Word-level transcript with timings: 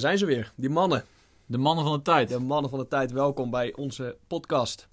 Daar 0.00 0.08
zijn 0.08 0.28
ze 0.28 0.34
weer, 0.34 0.52
die 0.56 0.70
mannen. 0.70 1.04
De 1.46 1.58
mannen 1.58 1.84
van 1.84 1.96
de 1.96 2.02
tijd. 2.02 2.28
De 2.28 2.38
mannen 2.38 2.70
van 2.70 2.78
de 2.78 2.88
tijd, 2.88 3.12
welkom 3.12 3.50
bij 3.50 3.74
onze 3.74 4.16
podcast 4.26 4.88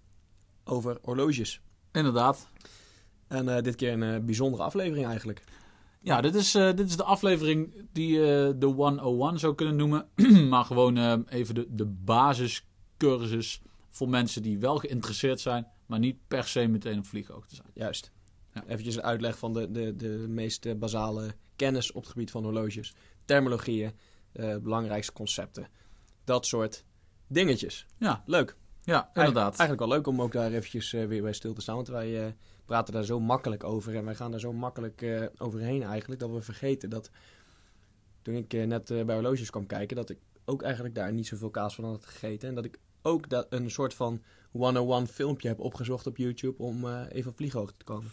over 0.64 0.98
horloges. 1.02 1.62
Inderdaad. 1.92 2.48
En 3.28 3.56
eh, 3.56 3.64
dit 3.64 3.76
keer 3.76 3.94
een 3.94 4.04
eh, 4.04 4.20
bijzondere 4.20 4.64
aflevering 4.64 5.06
eigenlijk. 5.06 5.44
Ja, 6.02 6.22
dit 6.22 6.36
is, 6.36 6.56
eh, 6.56 6.74
dit 6.76 6.90
is 6.90 6.98
de 6.98 7.04
aflevering 7.04 7.88
die 7.92 8.20
je 8.20 8.56
de 8.60 8.66
101 8.66 9.40
zou 9.40 9.56
kunnen 9.56 9.76
noemen. 9.76 10.08
maar 10.50 10.66
gewoon 10.66 11.26
even 11.30 11.56
de, 11.56 11.66
de 11.70 11.86
basiscursus 11.86 13.62
voor 13.90 14.10
mensen 14.10 14.42
die 14.42 14.60
wel 14.60 14.78
geïnteresseerd 14.78 15.40
zijn, 15.40 15.68
maar 15.86 16.00
niet 16.00 16.18
per 16.28 16.44
se 16.44 16.68
meteen 16.68 16.98
op 16.98 17.06
vlieghoogte 17.06 17.56
zijn. 17.56 17.70
Juist. 17.74 18.12
Ja. 18.54 18.64
Eventjes 18.68 18.96
een 18.96 19.04
uitleg 19.04 19.38
van 19.38 19.54
de, 19.54 19.72
de, 19.72 19.96
de 19.96 20.26
meest 20.28 20.80
basale 20.80 21.36
kennis 21.56 21.92
op 21.92 22.02
het 22.02 22.12
gebied 22.12 22.32
van 22.32 22.44
horloges. 22.44 22.94
Terminologieën, 23.26 23.92
belangrijkste 24.62 25.14
concepten. 25.14 25.68
Dat 26.24 26.46
soort 26.46 26.84
dingetjes. 27.28 27.86
Ja, 27.98 28.24
Leuk. 28.26 28.56
ja 28.84 29.10
inderdaad. 29.14 29.50
Eigenlijk 29.58 29.80
wel 29.80 29.88
leuk 29.98 30.08
om 30.08 30.22
ook 30.22 30.32
daar 30.32 30.52
eventjes 30.52 30.94
eh, 30.94 31.06
weer 31.06 31.22
bij 31.22 31.34
stil 31.34 31.54
te 31.54 31.62
staan. 31.62 31.76
Want 31.76 31.88
wij 31.88 32.26
eh, 32.26 32.32
praten 32.66 32.94
daar 32.94 33.04
zo 33.04 33.20
makkelijk 33.20 33.64
over. 33.64 33.96
En 33.96 34.06
wij 34.06 34.16
gaan 34.16 34.32
daar 34.32 34.40
zo 34.40 34.54
makkelijk 34.54 35.02
eh, 35.02 35.24
overheen 35.38 35.84
eigenlijk. 35.84 36.20
Dat 36.22 36.30
we 36.32 36.42
vergeten 36.42 36.90
dat 36.90 37.10
toen 38.22 38.36
ik 38.36 38.54
eh, 38.54 38.66
net 38.68 38.92
eh, 38.92 39.04
bij 39.06 39.16
horloges 39.16 39.50
kwam 39.50 39.66
kijken. 39.66 39.96
Dat 39.96 40.10
ik 40.10 40.20
ook 40.46 40.62
eigenlijk 40.62 40.96
daar 40.96 41.14
niet 41.14 41.28
zoveel 41.28 41.50
kaas 41.50 41.76
van 41.76 41.84
had 41.84 42.06
gegeten. 42.06 42.50
En 42.50 42.56
dat 42.56 42.66
ik 42.66 42.80
ook 43.02 43.30
dat 43.30 43.48
een 43.50 43.72
soort 43.72 43.94
van 43.94 44.22
101 44.52 45.08
filmpje 45.08 45.48
heb 45.48 45.60
opgezocht 45.60 46.08
op 46.08 46.18
YouTube. 46.18 46.64
Om 46.64 46.86
eh, 46.86 47.02
even 47.10 47.32
op 47.32 47.38
vlieghoogte 47.38 47.78
te 47.78 47.86
komen. 47.86 48.12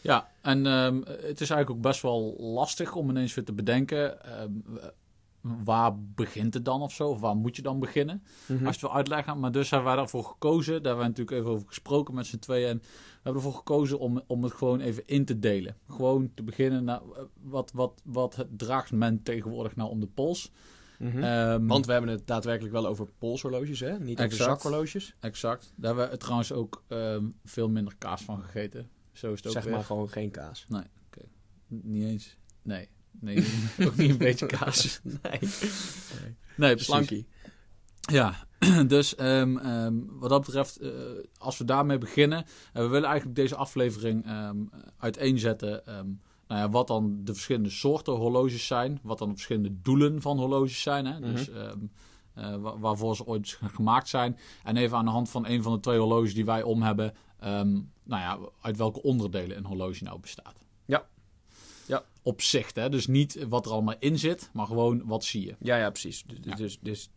Ja, 0.00 0.30
en 0.42 0.66
ehm, 0.66 0.96
het 1.06 1.40
is 1.40 1.50
eigenlijk 1.50 1.70
ook 1.70 1.80
best 1.80 2.02
wel 2.02 2.36
lastig 2.38 2.94
om 2.94 3.10
ineens 3.10 3.34
weer 3.34 3.44
te 3.44 3.52
bedenken. 3.52 4.22
ehm, 4.24 4.50
waar 5.64 5.98
begint 6.00 6.54
het 6.54 6.64
dan 6.64 6.82
of 6.82 6.92
zo? 6.92 7.08
Of 7.08 7.20
waar 7.20 7.36
moet 7.36 7.56
je 7.56 7.62
dan 7.62 7.78
beginnen? 7.80 8.22
Als 8.48 8.58
je 8.58 8.66
het 8.66 8.80
wil 8.80 8.94
uitleggen. 8.94 9.38
Maar 9.40 9.52
dus 9.52 9.70
hebben 9.70 9.88
wij 9.88 9.96
daarvoor 9.96 10.24
gekozen. 10.24 10.72
Daar 10.72 10.82
hebben 10.96 11.02
we 11.02 11.08
natuurlijk 11.08 11.36
even 11.38 11.50
over 11.50 11.66
gesproken 11.68 12.14
met 12.14 12.26
z'n 12.26 12.38
tweeën. 12.38 12.68
En 12.68 12.78
we 12.78 12.88
hebben 13.22 13.42
ervoor 13.42 13.58
gekozen 13.58 13.98
om, 13.98 14.22
om 14.26 14.42
het 14.42 14.52
gewoon 14.52 14.80
even 14.80 15.02
in 15.06 15.24
te 15.24 15.38
delen. 15.38 15.76
Gewoon 15.88 16.30
te 16.34 16.42
beginnen. 16.42 16.84
Nou, 16.84 17.02
wat, 17.42 17.70
wat, 17.74 18.00
wat 18.04 18.46
draagt 18.56 18.92
men 18.92 19.22
tegenwoordig 19.22 19.76
nou 19.76 19.90
om 19.90 20.00
de 20.00 20.06
pols? 20.06 20.50
Mhm. 20.98 21.22
Ehm, 21.22 21.66
Want 21.66 21.86
we 21.86 21.92
hebben 21.92 22.10
het 22.10 22.26
daadwerkelijk 22.26 22.72
wel 22.74 22.86
over 22.86 23.06
polshorloges, 23.18 23.80
hè? 23.80 23.98
Niet 23.98 24.12
over 24.18 24.24
Exact. 24.30 24.50
zakhorloges. 24.62 25.14
Exact. 25.20 25.72
Daar 25.76 25.94
hebben 25.94 26.10
we 26.12 26.16
trouwens 26.16 26.52
ook 26.52 26.84
ehm, 26.88 27.24
veel 27.44 27.68
minder 27.68 27.94
kaas 27.98 28.22
van 28.22 28.40
gegeten. 28.42 28.88
Zo 29.12 29.32
is 29.32 29.36
het 29.38 29.46
ook 29.46 29.52
Zeg 29.52 29.64
weer. 29.64 29.72
maar 29.72 29.84
gewoon 29.84 30.08
geen 30.08 30.30
kaas. 30.30 30.66
N- 30.72 30.86
Niet 31.66 32.04
eens. 32.04 32.36
Nee. 32.62 32.88
Nee, 33.20 33.36
ook 33.86 33.96
niet 33.96 34.10
een 34.10 34.18
beetje 34.18 34.46
kaas. 34.46 35.00
nee. 35.22 35.38
Nee, 36.56 36.70
precies. 36.70 36.84
Slankie. 36.84 37.26
Ja, 38.00 38.34
dus 38.86 39.14
ehm, 39.14 39.56
ehm, 39.58 39.94
wat 40.06 40.30
dat 40.30 40.44
betreft, 40.44 40.76
eh, 40.76 40.90
als 41.38 41.58
we 41.58 41.64
daarmee 41.64 41.98
beginnen, 41.98 42.44
en 42.72 42.82
we 42.82 42.88
willen 42.88 43.08
eigenlijk 43.08 43.36
deze 43.36 43.56
aflevering 43.56 44.24
ehm, 44.26 44.56
uiteenzetten. 44.98 45.82
nou 46.48 46.60
ja, 46.60 46.70
wat 46.70 46.86
dan 46.86 47.20
de 47.24 47.32
verschillende 47.32 47.70
soorten 47.70 48.12
horloges 48.12 48.66
zijn, 48.66 48.98
wat 49.02 49.18
dan 49.18 49.28
de 49.28 49.34
verschillende 49.34 49.80
doelen 49.82 50.22
van 50.22 50.38
horloges 50.38 50.82
zijn. 50.82 51.06
Hè? 51.06 51.20
Dus 51.20 51.50
ehm, 51.50 51.78
eh, 52.34 52.56
wa- 52.56 52.78
waarvoor 52.78 53.16
ze 53.16 53.26
ooit 53.26 53.58
gemaakt 53.74 54.08
zijn. 54.08 54.38
En 54.64 54.76
even 54.76 54.96
aan 54.96 55.04
de 55.04 55.10
hand 55.10 55.30
van 55.30 55.46
een 55.46 55.62
van 55.62 55.72
de 55.72 55.80
twee 55.80 55.98
horloges 55.98 56.34
die 56.34 56.44
wij 56.44 56.62
om 56.62 56.82
hebben, 56.82 57.14
nou 58.04 58.22
ja, 58.22 58.38
uit 58.60 58.76
welke 58.76 59.02
onderdelen 59.02 59.56
een 59.56 59.64
horloge 59.66 60.04
nou 60.04 60.20
bestaat. 60.20 60.66
Ja. 60.84 61.06
Ja. 62.24 62.30
Op 62.30 62.42
zich, 62.42 62.74
hè? 62.74 62.88
dus 62.88 63.06
niet 63.06 63.46
wat 63.48 63.66
er 63.66 63.72
allemaal 63.72 63.94
in 63.98 64.18
zit, 64.18 64.50
maar 64.52 64.66
gewoon 64.66 65.02
wat 65.06 65.24
zie 65.24 65.46
je. 65.46 65.54
Ja, 65.58 65.76
ja, 65.76 65.90
precies. 65.90 66.24
Dus, 66.24 66.38
Ja. 66.42 66.78
dus, 66.82 67.10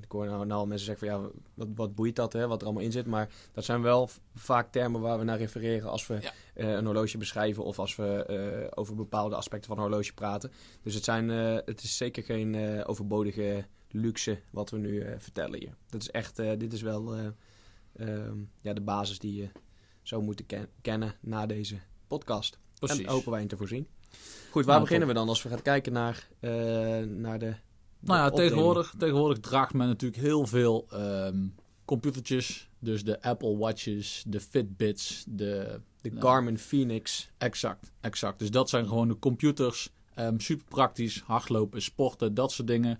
ik 0.00 0.12
hoor 0.12 0.26
nou, 0.26 0.46
nou 0.46 0.66
mensen 0.66 0.86
zeggen 0.86 1.08
van 1.08 1.20
ja, 1.22 1.30
wat, 1.54 1.68
wat 1.74 1.94
boeit 1.94 2.16
dat, 2.16 2.32
hè, 2.32 2.46
wat 2.46 2.60
er 2.60 2.64
allemaal 2.66 2.82
in 2.84 2.92
zit. 2.92 3.06
Maar 3.06 3.28
dat 3.52 3.64
zijn 3.64 3.82
wel 3.82 4.08
vaak 4.34 4.72
termen 4.72 5.00
waar 5.00 5.18
we 5.18 5.24
naar 5.24 5.38
refereren 5.38 5.90
als 5.90 6.06
we 6.06 6.18
Ja. 6.20 6.32
eh, 6.54 6.70
een 6.70 6.84
horloge 6.84 7.18
beschrijven 7.18 7.64
of 7.64 7.78
als 7.78 7.96
we 7.96 8.24
eh, 8.24 8.68
over 8.74 8.94
bepaalde 8.94 9.34
aspecten 9.36 9.68
van 9.68 9.76
een 9.76 9.82
horloge 9.90 10.12
praten. 10.14 10.52
Dus 10.82 10.94
het, 10.94 11.04
zijn, 11.04 11.30
eh, 11.30 11.56
het 11.64 11.82
is 11.82 11.96
zeker 11.96 12.22
geen 12.22 12.84
overbodige 12.86 13.64
luxe 13.90 14.40
wat 14.50 14.70
we 14.70 14.78
nu 14.78 15.04
vertellen 15.18 15.58
hier. 15.58 15.76
Dat 15.88 16.00
is 16.00 16.10
echt, 16.10 16.36
dit 16.36 16.72
is 16.72 16.82
wel 16.82 17.14
eh, 17.14 17.26
ehm, 17.96 18.38
ja, 18.60 18.72
de 18.72 18.80
basis 18.80 19.18
die 19.18 19.34
je 19.34 19.48
zou 20.02 20.22
moeten 20.22 20.46
ken- 20.46 20.68
kennen 20.80 21.14
na 21.20 21.46
deze 21.46 21.76
podcast. 22.06 22.58
Precies. 22.78 22.98
En 23.04 23.10
hopen 23.12 23.30
wij 23.32 23.40
in 23.40 23.48
te 23.48 23.56
voorzien. 23.56 23.86
Goed, 24.50 24.64
waar 24.64 24.74
Nou, 24.74 24.80
beginnen 24.80 25.08
we 25.08 25.14
dan 25.14 25.28
als 25.28 25.42
we 25.42 25.48
gaan 25.48 25.62
kijken 25.62 25.92
naar, 25.92 26.28
eh, 26.40 26.50
naar 27.06 27.38
de. 27.38 27.54
Nou 28.00 28.18
ja, 28.18 28.26
opdeling? 28.26 28.50
tegenwoordig, 28.50 28.94
tegenwoordig 28.98 29.38
draagt 29.38 29.72
men 29.74 29.86
natuurlijk 29.86 30.22
heel 30.22 30.46
veel 30.46 30.86
ehm, 30.90 31.46
computertjes. 31.84 32.68
Dus 32.78 33.04
de 33.04 33.22
Apple 33.22 33.56
Watches, 33.56 34.24
de 34.26 34.40
Fitbits, 34.40 35.24
de... 35.28 35.80
De 36.00 36.10
Nou. 36.10 36.22
Garmin 36.22 36.58
Phoenix. 36.58 37.30
Exact, 37.38 37.90
exact. 38.00 38.38
Dus 38.38 38.50
dat 38.50 38.68
zijn 38.68 38.86
gewoon 38.88 39.08
de 39.08 39.18
computers. 39.18 39.90
Ehm, 40.14 40.38
super 40.38 40.64
praktisch, 40.68 41.22
hardlopen, 41.26 41.82
sporten, 41.82 42.34
dat 42.34 42.52
soort 42.52 42.68
dingen. 42.68 42.98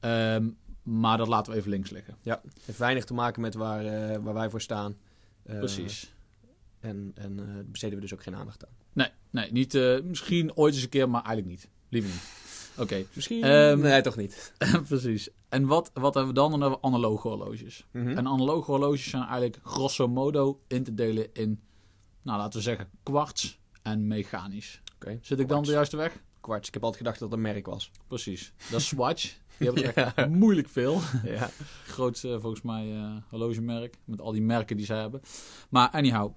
Ehm, 0.00 0.48
maar 0.82 1.18
dat 1.18 1.28
laten 1.28 1.52
we 1.52 1.58
even 1.58 1.70
links 1.70 1.90
liggen. 1.90 2.16
Heeft 2.64 2.78
weinig 2.78 3.04
te 3.04 3.14
maken 3.14 3.40
met 3.42 3.54
waar, 3.54 3.84
eh, 3.84 4.18
waar 4.22 4.34
wij 4.34 4.50
voor 4.50 4.60
staan. 4.60 4.96
Eh, 5.42 5.58
Precies. 5.58 6.12
En, 6.82 7.12
en 7.14 7.38
eh, 7.38 7.64
besteden 7.66 7.94
we 7.94 8.02
dus 8.02 8.14
ook 8.14 8.22
geen 8.22 8.36
aandacht 8.36 8.66
aan. 8.66 8.72
Nee, 8.92 9.08
nee 9.30 9.52
niet, 9.52 9.74
eh, 9.74 10.00
misschien 10.02 10.56
ooit 10.56 10.74
eens 10.74 10.82
een 10.82 10.88
keer, 10.88 11.10
maar 11.10 11.24
eigenlijk 11.24 11.56
niet. 11.56 11.68
Liever 11.88 12.10
niet. 12.10 12.22
Oké, 12.78 13.04
Misschien? 13.12 13.42
Ehm, 13.42 13.80
nee, 13.80 14.02
toch 14.02 14.16
niet. 14.16 14.52
precies. 14.88 15.28
En 15.48 15.66
wat, 15.66 15.90
wat 15.94 16.14
hebben 16.14 16.34
we 16.34 16.40
dan? 16.40 16.50
Dan 16.50 16.60
hebben 16.60 16.78
we 16.80 16.86
analoge 16.86 17.28
horloges. 17.28 17.86
Mhm. 17.90 18.08
En 18.08 18.26
analoge 18.26 18.70
horloges 18.70 19.10
zijn 19.10 19.22
eigenlijk 19.22 19.58
grosso 19.62 20.08
modo 20.08 20.60
in 20.66 20.84
te 20.84 20.94
delen 20.94 21.28
in, 21.32 21.60
nou 22.22 22.38
laten 22.38 22.58
we 22.58 22.64
zeggen, 22.64 22.88
kwarts 23.02 23.60
en 23.82 24.06
mechanisch. 24.06 24.80
Oké, 24.94 25.18
Zit 25.22 25.40
ik 25.40 25.48
dan 25.48 25.62
de 25.62 25.70
juiste 25.70 25.96
weg? 25.96 26.22
Kwarts. 26.40 26.68
Ik 26.68 26.74
heb 26.74 26.82
altijd 26.82 27.02
gedacht 27.02 27.20
dat 27.20 27.30
het 27.30 27.38
een 27.38 27.44
merk 27.44 27.66
was. 27.66 27.90
Precies. 28.06 28.52
Dat 28.70 28.80
is 28.80 28.86
Swatch. 28.86 29.22
Die 29.58 29.66
hebben 29.66 29.94
er 29.94 30.12
echt 30.16 30.28
moeilijk 30.28 30.68
veel. 30.68 31.00
ja. 31.24 31.50
Grootste 31.86 32.40
volgens 32.40 32.62
mij 32.62 32.92
eh 32.92 33.16
horlogemerk. 33.28 33.96
Met 34.04 34.20
al 34.20 34.32
die 34.32 34.42
merken 34.42 34.76
die 34.76 34.86
zij 34.86 35.00
hebben. 35.00 35.20
Maar 35.68 35.88
anyhow. 35.88 36.34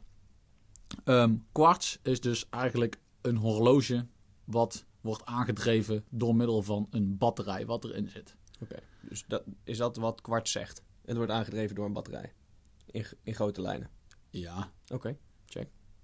Ehm 1.03 1.35
kwarts 1.51 1.99
is 2.03 2.19
dus 2.21 2.49
eigenlijk 2.49 2.99
een 3.21 3.37
horloge 3.37 4.05
wat 4.43 4.85
wordt 5.01 5.25
aangedreven 5.25 6.03
door 6.09 6.35
middel 6.35 6.61
van 6.61 6.87
een 6.89 7.17
batterij 7.17 7.65
wat 7.65 7.83
erin 7.83 8.09
zit. 8.09 8.35
Oké. 8.61 8.75
Dus 9.01 9.25
dat, 9.27 9.43
is 9.63 9.77
dat 9.77 9.95
wat 9.97 10.21
kwarts 10.21 10.51
zegt? 10.51 10.83
Het 11.05 11.17
wordt 11.17 11.31
aangedreven 11.31 11.75
door 11.75 11.85
een 11.85 11.93
batterij. 11.93 12.33
In, 12.91 13.05
in 13.23 13.35
grote 13.35 13.61
lijnen. 13.61 13.89
Ja. 14.29 14.71
Oké. 14.93 15.17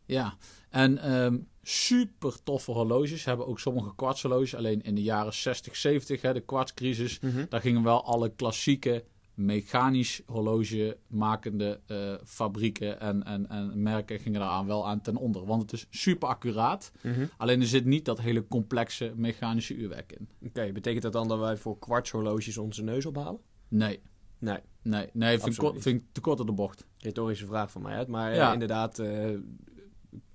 Ja, 0.06 0.38
en 0.70 0.98
ehm, 0.98 1.40
super 1.62 2.44
toffe 2.44 2.72
horloges 2.72 3.26
hebben 3.26 3.48
ook 3.48 3.60
sommige 3.60 3.96
kwartshorloges. 3.96 4.56
Alleen 4.56 4.82
in 4.82 4.96
de 4.96 5.02
jaren 5.04 5.34
60, 5.34 5.76
70, 5.76 6.22
hè, 6.22 6.34
de 6.34 6.40
kwartscrisis, 6.42 7.20
Mhm. 7.20 7.46
daar 7.50 7.62
gingen 7.62 7.84
wel 7.84 8.04
alle 8.06 8.30
klassieke 8.36 9.04
mechanisch 9.34 10.22
horloge 10.26 10.98
makende 11.08 11.80
eh, 11.88 12.14
fabrieken 12.24 13.00
en, 13.00 13.24
en, 13.24 13.50
en 13.50 13.82
merken 13.82 14.20
gingen 14.20 14.40
daaraan 14.40 14.66
wel 14.68 14.88
aan 14.88 15.02
ten 15.02 15.16
onder. 15.16 15.46
Want 15.46 15.62
het 15.62 15.74
is 15.74 15.88
super 15.90 16.28
accuraat. 16.28 16.92
Mhm. 17.02 17.26
Alleen 17.38 17.62
er 17.62 17.68
zit 17.68 17.86
niet 17.86 18.06
dat 18.06 18.20
hele 18.22 18.48
complexe 18.48 19.14
mechanische 19.16 19.76
uurwerk 19.76 20.12
in. 20.12 20.30
Oké, 20.48 20.72
betekent 20.72 21.04
dat 21.04 21.14
dan 21.14 21.28
dat 21.28 21.40
wij 21.40 21.58
voor 21.58 21.80
kwartshorloges 21.80 22.58
onze 22.58 22.84
neus 22.84 23.06
ophalen? 23.06 23.40
Nee, 23.68 24.02
Nee, 24.42 24.58
nee, 24.82 25.10
nee, 25.14 25.40
vind 25.40 25.62
ik, 25.62 25.72
vind 25.82 26.02
ik 26.02 26.04
te 26.12 26.22
kort 26.22 26.40
op 26.40 26.46
de 26.46 26.52
bocht. 26.54 26.86
retorische 26.98 27.46
vraag 27.46 27.72
van 27.72 27.82
mij 27.82 27.96
uit. 27.96 28.08
Maar 28.08 28.32
eh, 28.32 28.54
inderdaad, 28.54 29.00
eh, 29.00 29.30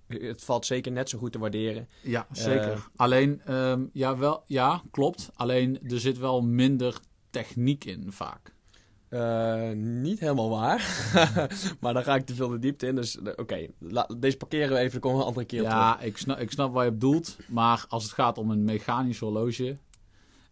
het 0.07 0.45
valt 0.45 0.67
zeker 0.67 0.93
net 0.93 1.09
zo 1.09 1.19
goed 1.19 1.33
te 1.33 1.39
waarderen. 1.39 1.89
Ja, 2.03 2.27
zeker. 2.33 2.89
Alleen, 2.97 3.41
ehm, 3.45 3.85
ja, 3.93 4.17
wel, 4.19 4.43
ja, 4.47 4.83
klopt. 4.91 5.31
Alleen 5.35 5.89
er 5.89 6.01
zit 6.01 6.19
wel 6.19 6.43
minder 6.43 6.99
techniek 7.31 7.85
in 7.85 8.13
vaak. 8.13 8.55
Eh, 9.09 9.71
niet 9.75 10.21
helemaal 10.21 10.51
waar. 10.51 11.11
maar 11.81 11.95
dan 11.95 12.03
ga 12.03 12.15
ik 12.15 12.27
te 12.27 12.35
veel 12.35 12.49
de 12.49 12.59
diepte 12.59 12.87
in. 12.87 12.95
Dus 12.95 13.19
eh, 13.19 13.33
oké, 13.37 13.67
deze 14.17 14.37
parkeren 14.37 14.69
we 14.69 14.79
even. 14.79 14.91
Dan 14.91 15.01
komen 15.01 15.19
we 15.19 15.23
een 15.23 15.29
andere 15.29 15.47
keer 15.47 15.63
op 15.63 15.69
terug. 15.69 15.83
Ja, 15.83 16.01
ik 16.01 16.17
snap, 16.17 16.39
ik 16.39 16.51
snap 16.51 16.73
waar 16.73 16.85
je 16.85 16.91
op 16.91 17.01
doelt. 17.01 17.37
Maar 17.49 17.85
als 17.89 18.03
het 18.03 18.13
gaat 18.13 18.39
om 18.39 18.51
een 18.51 18.65
mechanisch 18.65 19.19
horloge... 19.19 19.77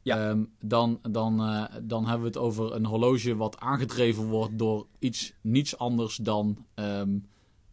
Ja. 0.02 0.28
ehm, 0.28 0.44
dan, 0.60 0.98
dan, 1.10 1.40
eh, 1.40 1.64
dan 1.82 2.02
hebben 2.02 2.20
we 2.20 2.26
het 2.26 2.36
over 2.36 2.74
een 2.74 2.86
horloge 2.86 3.36
wat 3.36 3.58
aangedreven 3.58 4.24
wordt 4.24 4.58
door 4.58 4.86
iets 4.98 5.32
niets 5.40 5.78
anders 5.78 6.16
dan 6.16 6.66
ehm, 6.74 7.18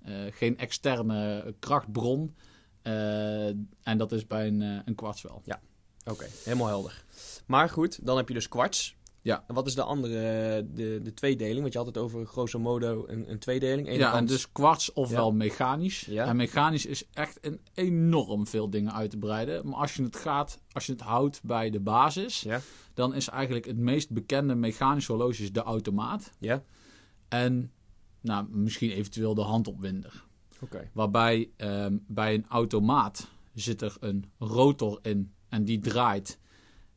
eh, 0.01 0.13
geen 0.31 0.57
externe 0.57 1.53
krachtbron. 1.59 2.35
En 2.81 3.97
dat 3.97 4.11
is 4.11 4.27
bij 4.27 4.47
een, 4.47 4.61
een 4.61 4.95
kwarts 4.95 5.21
wel. 5.21 5.41
Oké, 6.05 6.25
helemaal 6.43 6.67
helder. 6.67 7.03
Maar 7.45 7.69
goed, 7.69 8.05
dan 8.05 8.17
heb 8.17 8.27
je 8.27 8.33
dus 8.33 8.47
kwarts. 8.47 8.95
Ja. 9.21 9.43
En 9.47 9.53
wat 9.55 9.67
is 9.67 9.75
de 9.75 9.83
andere, 9.83 10.11
de, 10.73 10.99
de 11.03 11.13
tweedeling? 11.13 11.61
Want 11.61 11.71
je 11.73 11.77
had 11.77 11.87
het 11.87 11.97
over 11.97 12.25
grosso 12.25 12.59
modo 12.59 13.03
een, 13.07 13.31
een 13.31 13.39
tweedeling. 13.39 13.87
Ene 13.87 13.97
Ja, 13.97 14.13
en 14.13 14.25
dus 14.25 14.51
kwarts 14.51 14.93
ofwel 14.93 15.31
mechanisch. 15.31 16.01
Ja. 16.01 16.25
En 16.25 16.35
mechanisch 16.35 16.85
is 16.85 17.07
echt 17.13 17.37
een 17.41 17.59
enorm 17.73 18.47
veel 18.47 18.69
dingen 18.69 18.93
uit 18.93 19.09
te 19.09 19.17
breiden. 19.17 19.67
Maar 19.67 19.79
als 19.79 19.95
je 19.95 20.03
het 20.03 20.15
gaat, 20.15 20.61
als 20.71 20.85
je 20.85 20.91
het 20.91 21.01
houdt 21.01 21.43
bij 21.43 21.69
de 21.69 21.79
basis, 21.79 22.41
Ja, 22.41 22.61
dan 22.93 23.13
is 23.13 23.29
eigenlijk 23.29 23.65
het 23.65 23.77
meest 23.77 24.09
bekende 24.09 24.55
mechanische 24.55 25.11
horloge 25.11 25.51
de 25.51 25.61
automaat. 25.61 26.31
ja. 26.39 26.63
En 27.27 27.71
nou, 28.21 28.47
misschien 28.49 28.89
eventueel 28.91 29.33
de 29.33 29.41
handopwinder. 29.41 30.25
Oké. 30.61 30.89
Waarbij 30.93 31.49
ehm, 31.57 31.97
bij 32.07 32.33
een 32.33 32.45
automaat 32.49 33.27
zit 33.53 33.81
er 33.81 33.97
een 33.99 34.31
rotor 34.39 34.99
in 35.01 35.33
en 35.49 35.65
die 35.65 35.79
draait. 35.79 36.39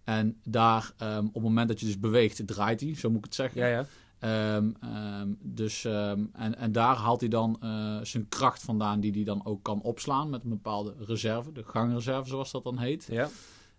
En 0.05 0.41
daar, 0.45 0.93
ehm, 0.99 1.27
op 1.27 1.35
het 1.35 1.43
moment 1.43 1.69
dat 1.69 1.81
je 1.81 1.87
dus 1.87 1.99
beweegt, 1.99 2.47
draait 2.47 2.81
hij, 2.81 2.95
zo 2.97 3.09
moet 3.09 3.19
ik 3.19 3.25
het 3.25 3.35
zeggen. 3.35 3.61
Ja, 3.61 3.67
ja. 3.67 3.87
Ehm, 4.19 4.71
ehm, 4.81 5.29
dus, 5.41 5.85
en, 5.85 6.57
en 6.59 6.73
daar 6.73 6.97
haalt 6.97 7.21
hij 7.21 7.29
dan 7.29 7.57
eh, 7.61 7.99
zijn 8.03 8.29
kracht 8.29 8.63
vandaan, 8.63 9.01
die 9.01 9.13
hij 9.13 9.25
dan 9.25 9.45
ook 9.45 9.63
kan 9.63 9.81
opslaan 9.83 10.31
met 10.31 10.45
een 10.45 10.51
bepaalde 10.51 10.95
reserve, 10.99 11.53
de 11.53 11.63
gangreserve 11.65 12.29
zoals 12.29 12.51
dat 12.51 12.63
dan 12.63 12.79
heet. 12.79 13.07
Ja, 13.11 13.29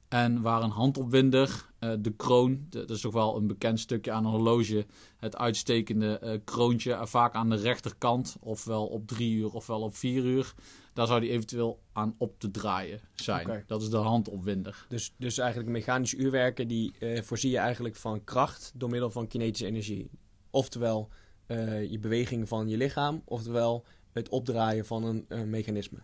En 0.07 0.42
waar 0.42 0.62
een 0.62 0.69
handopwinder, 0.69 1.66
eh, 1.80 1.92
de 2.00 2.12
kroon, 2.12 2.66
dat 2.69 2.89
is 2.89 3.01
toch 3.01 3.13
wel 3.13 3.38
een 3.38 3.48
bekend 3.48 3.80
stukje 3.80 4.12
aan 4.12 4.25
een 4.25 4.31
horloge, 4.31 4.86
het 5.18 5.38
uitstekende 5.38 6.19
eh, 6.19 6.39
kroontje, 6.44 7.00
vaak 7.01 7.33
aan 7.33 7.50
de 7.50 7.56
rechterkant, 7.56 8.36
ofwel 8.39 8.86
op 8.86 9.07
drie 9.07 9.36
uur 9.36 9.54
ofwel 9.54 9.81
op 9.81 9.95
vier 9.95 10.24
uur, 10.24 10.54
daar 10.95 11.07
zou 11.07 11.19
die 11.19 11.30
eventueel 11.30 11.80
aan 11.94 12.15
op 12.18 12.39
te 12.39 12.51
draaien 12.51 13.00
zijn. 13.15 13.63
Dat 13.68 13.81
is 13.81 13.89
de 13.89 13.97
handopwinder. 13.97 14.86
dus, 14.89 15.13
dus 15.18 15.38
eigenlijk 15.38 15.69
mechanisch 15.69 16.13
uurwerken, 16.13 16.68
die 16.68 16.95
eh, 17.00 17.21
voorzie 17.21 17.51
je 17.51 17.57
eigenlijk 17.57 17.95
van 17.95 18.24
kracht 18.24 18.71
door 18.75 18.89
middel 18.89 19.09
van 19.09 19.27
kinetische 19.27 19.65
energie. 19.65 20.09
Oftewel 20.50 21.09
eh, 21.45 21.92
je 21.92 22.00
beweging 22.00 22.47
van 22.47 22.68
je 22.68 22.77
lichaam, 22.77 23.21
oftewel 23.25 23.86
het 24.13 24.30
opdraaien 24.30 24.86
van 24.86 25.03
een, 25.03 25.25
eh, 25.27 25.42
mechanisme. 25.42 26.00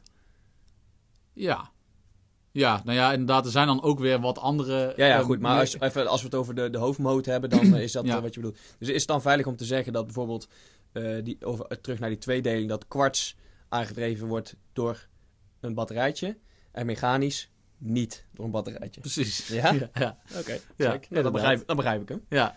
Ja. 1.34 1.72
Ja, 2.52 2.82
nou 2.86 2.98
ja, 2.98 3.12
inderdaad, 3.12 3.46
er 3.46 3.52
zijn 3.52 3.68
dan 3.68 3.82
ook 3.82 4.00
weer 4.00 4.20
wat 4.20 4.38
andere... 4.38 4.94
Ja, 4.96 5.06
ja, 5.06 5.22
goed. 5.22 5.40
Maar 5.40 5.60
als, 5.60 5.80
even, 5.80 6.08
als 6.08 6.22
we 6.22 6.26
het 6.26 6.36
over 6.36 6.56
de, 6.56 6.70
de 6.70 6.78
hoofdmoot 6.78 7.26
hebben, 7.26 7.50
dan 7.50 7.76
is 7.76 7.92
dat 7.92 8.06
Ja. 8.12 8.22
wat 8.22 8.34
je 8.34 8.40
bedoelt. 8.40 8.60
Dus 8.78 8.88
is 8.88 9.00
het 9.00 9.08
dan 9.08 9.22
veilig 9.22 9.46
om 9.46 9.56
te 9.56 9.66
zeggen 9.66 9.94
dat 9.94 10.06
bijvoorbeeld, 10.06 10.48
die, 11.24 11.46
over, 11.46 11.82
terug 11.82 12.00
naar 12.00 12.10
die 12.10 12.18
tweedeling, 12.18 12.70
dat 12.70 12.88
kwarts 12.88 13.36
aangedreven 13.72 14.28
wordt 14.28 14.56
door 14.74 15.08
een 15.60 15.74
batterijtje 15.74 16.38
en 16.72 16.86
mechanisch 16.86 17.52
niet 17.78 18.26
door 18.34 18.46
een 18.46 18.52
batterijtje? 18.52 19.02
Precies. 19.02 19.48
Ja? 19.62 19.74
ja, 19.74 19.90
ja. 20.04 20.18
Oké, 20.40 20.52
Ja. 20.52 20.60
Ja, 20.76 20.90
dan, 20.90 21.02
inderdaad. 21.02 21.32
begrijp, 21.32 21.68
dan 21.68 21.76
begrijp 21.76 22.02
ik 22.02 22.10
hem. 22.10 22.26
Ja, 22.30 22.56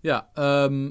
ja 0.00 0.30
ehm, 0.34 0.90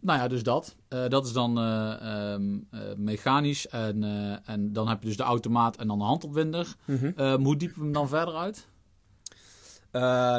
nou 0.00 0.18
ja, 0.18 0.28
dus 0.28 0.42
dat. 0.42 0.76
Eh, 0.88 1.08
dat 1.08 1.26
is 1.26 1.32
dan 1.32 1.58
eh, 1.58 2.32
ehm, 2.32 2.58
eh, 2.70 2.80
mechanisch. 2.96 3.68
En, 3.68 4.04
en 4.44 4.72
dan 4.72 4.88
heb 4.88 5.00
je 5.02 5.08
dus 5.08 5.16
de 5.16 5.22
automaat 5.22 5.76
en 5.76 5.86
dan 5.86 5.98
de 5.98 6.04
handopwinder. 6.04 6.74
Ehm, 7.16 7.42
hoe 7.42 7.56
diepen 7.56 7.78
we 7.78 7.84
hem 7.84 7.92
dan 7.92 8.08
verder 8.08 8.34
uit? 8.34 8.68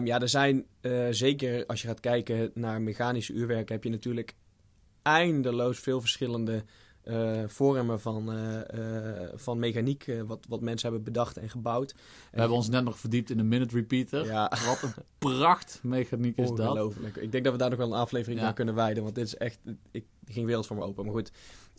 Ja, 0.03 0.19
er 0.19 0.29
zijn 0.29 0.65
zeker 1.09 1.65
als 1.65 1.81
je 1.81 1.87
gaat 1.87 1.99
kijken 1.99 2.51
naar 2.53 2.81
mechanische 2.81 3.33
uurwerken, 3.33 3.75
heb 3.75 3.83
je 3.83 3.89
natuurlijk 3.89 4.35
eindeloos 5.01 5.79
veel 5.79 5.99
verschillende 5.99 6.63
eh, 7.03 7.43
vormen 7.47 7.99
van, 8.01 8.31
eh, 8.31 9.23
eh, 9.23 9.29
van 9.35 9.59
mechaniek, 9.59 10.05
wat, 10.27 10.45
wat 10.49 10.61
mensen 10.61 10.89
hebben 10.89 11.13
bedacht 11.13 11.37
en 11.37 11.49
gebouwd. 11.49 11.93
We 12.31 12.39
hebben 12.39 12.57
ons 12.57 12.69
net 12.69 12.83
nog 12.83 12.99
verdiept 12.99 13.29
in 13.29 13.37
de 13.37 13.43
minute 13.43 13.75
repeater. 13.75 14.25
Ja, 14.25 14.51
Wat 14.65 14.81
een 14.81 14.93
prachtmechaniek 15.17 16.37
is 16.37 16.47
dat. 16.49 16.59
ongelooflijk. 16.59 17.15
Ik 17.15 17.31
denk 17.31 17.43
dat 17.43 17.53
we 17.53 17.59
daar 17.59 17.69
nog 17.69 17.77
wel 17.77 17.87
een 17.93 17.99
aflevering 17.99 18.39
Ja. 18.39 18.47
aan 18.47 18.53
kunnen 18.53 18.75
wijden, 18.75 19.03
want 19.03 19.15
dit 19.15 19.25
is 19.25 19.37
echt, 19.37 19.59
ik 19.91 20.05
ging 20.25 20.45
wereld 20.45 20.67
voor 20.67 20.75
me 20.75 20.83
open. 20.83 21.05
Maar 21.05 21.13
goed, 21.13 21.31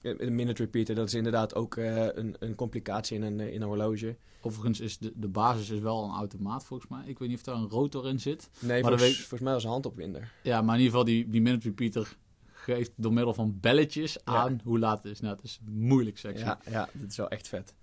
een 0.02 0.34
minute 0.34 0.62
repeater, 0.62 0.94
dat 0.94 1.06
is 1.06 1.14
inderdaad 1.14 1.54
ook 1.54 1.76
een, 1.76 2.36
een 2.38 2.54
complicatie 2.54 3.16
in 3.16 3.22
een, 3.22 3.40
in 3.40 3.62
een 3.62 3.68
horloge. 3.68 4.16
Overigens 4.40 4.80
is 4.80 4.98
de, 4.98 5.12
de 5.14 5.28
basis 5.28 5.70
is 5.70 5.78
wel 5.80 6.04
een 6.04 6.10
automaat 6.14 6.64
volgens 6.64 6.90
mij. 6.90 7.02
Ik 7.06 7.18
weet 7.18 7.28
niet 7.28 7.38
of 7.38 7.44
daar 7.44 7.54
een 7.54 7.68
rotor 7.68 8.08
in 8.08 8.20
zit. 8.20 8.50
Nee, 8.58 8.82
Maar 8.82 8.90
volgens, 8.98 9.16
volgens 9.18 9.40
mij 9.40 9.52
was 9.52 9.64
een 9.64 9.70
handopwinder. 9.70 10.32
Ja, 10.42 10.62
maar 10.62 10.74
in 10.74 10.80
ieder 10.82 10.98
geval 10.98 11.04
die, 11.14 11.28
die 11.28 11.42
minute 11.42 11.66
repeater 11.68 12.16
geeft 12.62 12.90
door 12.96 13.12
middel 13.12 13.34
van 13.34 13.58
belletjes 13.60 14.24
aan 14.24 14.60
hoe 14.64 14.78
laat 14.78 15.02
het 15.02 15.12
is. 15.12 15.20
Nou, 15.20 15.34
het 15.34 15.44
is 15.44 15.60
moeilijk 15.70 16.18
sexy. 16.18 16.44
Ja, 16.44 16.58
ja, 16.70 16.88
dat 16.92 17.10
is 17.10 17.16
wel 17.16 17.28
echt 17.28 17.48
vet. 17.48 17.74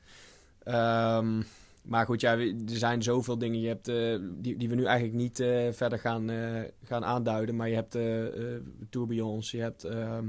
Ehm, 0.64 1.42
maar 1.82 2.06
goed, 2.06 2.22
ja, 2.22 2.38
er 2.38 2.56
zijn 2.66 3.04
zoveel 3.04 3.38
dingen 3.38 3.60
je 3.60 3.68
hebt, 3.68 3.88
eh, 3.88 4.18
die, 4.22 4.58
die 4.58 4.70
we 4.70 4.76
nu 4.76 4.84
eigenlijk 4.86 5.18
niet 5.18 5.40
eh, 5.40 5.72
verder 5.72 6.00
gaan, 6.00 6.30
eh, 6.30 6.62
gaan 6.84 7.06
aanduiden. 7.06 7.56
Maar 7.56 7.70
je 7.70 7.76
hebt 7.76 7.98
tourbillons, 8.90 9.52
je 9.52 9.62
hebt 9.62 9.84
ehm, 9.84 10.28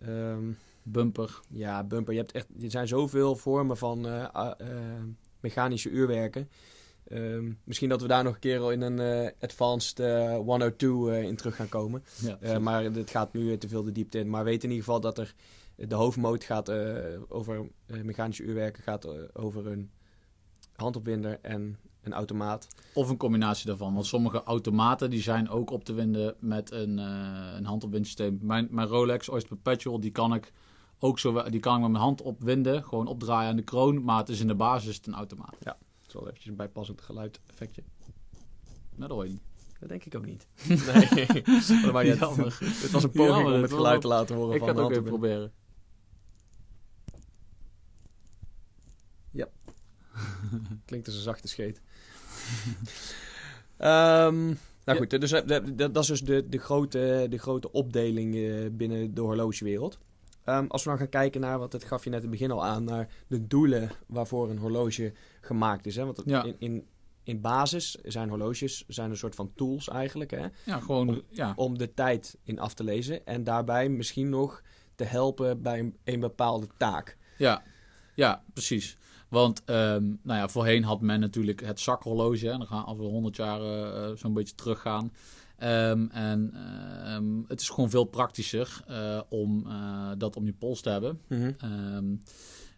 ehm, 0.00 0.52
Bumper. 0.82 1.40
ja, 1.48 1.84
bumper. 1.84 2.12
Je 2.12 2.18
hebt 2.20 2.32
echt, 2.32 2.46
er 2.62 2.70
zijn 2.70 2.88
zoveel 2.88 3.36
vormen 3.36 3.76
van 3.76 4.06
mechanische 5.40 5.90
uurwerken. 5.90 6.48
Ehm, 7.10 7.52
misschien 7.64 7.88
dat 7.88 8.00
we 8.02 8.08
daar 8.08 8.24
nog 8.24 8.34
een 8.34 8.40
keer 8.40 8.72
in 8.72 8.80
een 8.80 8.98
eh, 9.00 9.30
advanced 9.40 10.00
eh, 10.00 10.34
102 10.36 11.10
eh, 11.10 11.22
in 11.22 11.36
terug 11.36 11.56
gaan 11.56 11.68
komen. 11.68 12.04
Ja, 12.22 12.36
Eh, 12.40 12.58
maar 12.58 12.84
het 12.84 13.10
gaat 13.10 13.32
nu 13.32 13.52
eh, 13.52 13.58
te 13.58 13.68
veel 13.68 13.82
de 13.82 13.92
diepte 13.92 14.18
in. 14.18 14.30
Maar 14.30 14.44
weet 14.44 14.64
in 14.64 14.68
ieder 14.70 14.84
geval 14.84 15.00
dat 15.00 15.18
er 15.18 15.34
de 15.76 15.94
hoofdmoot 15.94 16.44
gaat 16.44 16.70
over 17.28 17.68
mechanische 18.02 18.42
uurwerken, 18.42 18.82
gaat 18.82 19.34
over 19.34 19.66
een 19.66 19.90
handopwinder 20.72 21.38
en 21.42 21.78
een 22.02 22.12
automaat. 22.12 22.68
Of 22.94 23.08
een 23.08 23.16
combinatie 23.16 23.66
daarvan. 23.66 23.94
Want 23.94 24.06
sommige 24.06 24.42
automaten 24.42 25.10
die 25.10 25.22
zijn 25.22 25.48
ook 25.48 25.70
op 25.70 25.84
te 25.84 25.92
winden 25.92 26.34
met 26.38 26.70
een, 26.70 26.98
een 26.98 27.64
handopwindsysteem. 27.64 28.38
Mijn, 28.42 28.68
mijn 28.70 28.88
Rolex 28.88 29.28
Oyster 29.28 29.56
Perpetual, 29.56 30.00
die 30.00 30.10
kan 30.10 30.34
ik 30.34 30.52
ook 30.98 31.18
zo, 31.18 31.42
die 31.50 31.60
kan 31.60 31.74
ik 31.74 31.80
met 31.80 31.90
mijn 31.90 32.02
hand 32.02 32.22
opwinden. 32.22 32.84
Gewoon 32.84 33.06
opdraaien 33.06 33.50
aan 33.50 33.56
de 33.56 33.62
kroon. 33.62 34.02
Maar 34.04 34.18
het 34.18 34.28
is 34.28 34.40
in 34.40 34.46
de 34.46 34.54
basis 34.54 35.00
een 35.04 35.14
automaat. 35.14 35.56
Dat 35.60 35.76
is 36.10 36.14
wel 36.14 36.26
eventjes 36.26 36.46
een 36.50 36.56
bijpassend 36.56 37.00
geluid 37.00 37.40
effectje. 37.46 37.82
Nou, 38.94 39.08
dat 39.08 39.10
hoor 39.10 39.24
je 39.24 39.30
niet. 39.30 39.42
Dat 39.80 39.88
denk 39.88 40.04
ik 40.04 40.14
ook 40.14 40.24
niet. 40.26 40.46
Nee, 40.68 41.42
maar 41.82 41.92
maar 41.92 42.06
ja, 42.06 42.14
Jammer. 42.14 42.58
het 42.60 42.90
was 42.90 43.02
een 43.02 43.10
poging 43.10 43.34
Jammer, 43.34 43.46
om 43.54 43.60
het 43.60 43.70
het 43.70 43.72
geluid 43.72 43.92
wel- 43.92 44.00
te 44.00 44.06
laten 44.18 44.36
horen 44.36 44.52
Ik 44.54 44.58
van 44.58 44.68
ga 44.68 44.74
het 44.74 44.84
ook 44.84 44.90
even 44.90 45.02
proberen. 45.04 45.52
Klinkt 50.84 51.06
als 51.06 51.16
een 51.16 51.22
zachte 51.22 51.48
scheet. 51.48 51.80
Ehm, 53.76 54.44
nou 54.44 54.56
Ja. 54.84 54.94
goed, 54.94 55.10
dus, 55.20 55.32
eh, 55.32 55.46
dat, 55.46 55.78
dat 55.94 55.96
is 55.96 56.06
dus 56.06 56.20
de, 56.20 56.48
de, 56.48 56.58
grote, 56.58 57.26
de 57.30 57.38
grote 57.38 57.72
opdeling 57.72 58.34
eh, 58.36 58.66
binnen 58.72 59.14
de 59.14 59.20
horlogewereld. 59.20 59.98
Ehm, 60.44 60.66
als 60.66 60.82
we 60.84 60.88
dan 60.90 60.98
gaan 60.98 61.08
kijken 61.08 61.40
naar, 61.40 61.58
wat 61.58 61.72
dat 61.72 61.84
gaf 61.84 62.04
je 62.04 62.10
net 62.10 62.22
in 62.22 62.28
het 62.28 62.38
begin 62.38 62.50
al 62.50 62.64
aan, 62.64 62.84
naar 62.84 63.08
de 63.26 63.46
doelen 63.46 63.90
waarvoor 64.06 64.50
een 64.50 64.58
horloge 64.58 65.12
gemaakt 65.40 65.86
is. 65.86 65.96
Hè? 65.96 66.04
Want 66.04 66.22
Ja. 66.24 66.44
in, 66.44 66.56
in, 66.58 66.86
in 67.24 67.40
basis 67.40 67.94
zijn 68.02 68.28
horloges 68.28 68.84
zijn 68.88 69.10
een 69.10 69.16
soort 69.16 69.34
van 69.34 69.52
tools 69.54 69.88
eigenlijk, 69.88 70.30
hè? 70.30 70.46
Ja, 70.64 70.80
gewoon, 70.80 71.22
ja. 71.30 71.52
om 71.56 71.78
de 71.78 71.94
tijd 71.94 72.38
in 72.44 72.58
af 72.58 72.74
te 72.74 72.84
lezen. 72.84 73.26
En 73.26 73.44
daarbij 73.44 73.88
misschien 73.88 74.28
nog 74.28 74.62
te 74.94 75.04
helpen 75.04 75.62
bij 75.62 75.78
een, 75.78 75.96
een 76.04 76.20
bepaalde 76.20 76.66
taak. 76.76 77.16
Ja, 77.38 77.62
ja 78.14 78.42
precies. 78.52 78.96
Want 79.28 79.64
ehm, 79.64 80.04
nou 80.22 80.38
ja, 80.38 80.48
voorheen 80.48 80.84
had 80.84 81.00
men 81.00 81.20
natuurlijk 81.20 81.60
het 81.60 81.80
zakhorloge. 81.80 82.46
Hè. 82.46 82.50
Dan 82.58 82.66
gaan 82.66 82.96
we 82.96 83.02
100 83.02 83.36
jaar 83.36 83.60
eh, 83.60 84.04
eh, 84.10 84.16
zo'n 84.16 84.34
beetje 84.34 84.54
teruggaan. 84.54 85.12
Ehm, 85.60 86.06
en 86.10 86.50
ehm, 87.04 87.42
het 87.46 87.60
is 87.60 87.68
gewoon 87.68 87.90
veel 87.90 88.04
praktischer 88.04 88.80
eh, 88.86 89.20
om 89.28 89.66
eh, 89.66 90.10
dat 90.18 90.36
om 90.36 90.44
je 90.44 90.52
pols 90.52 90.80
te 90.80 90.90
hebben. 90.90 91.20
Ehm, 91.58 92.14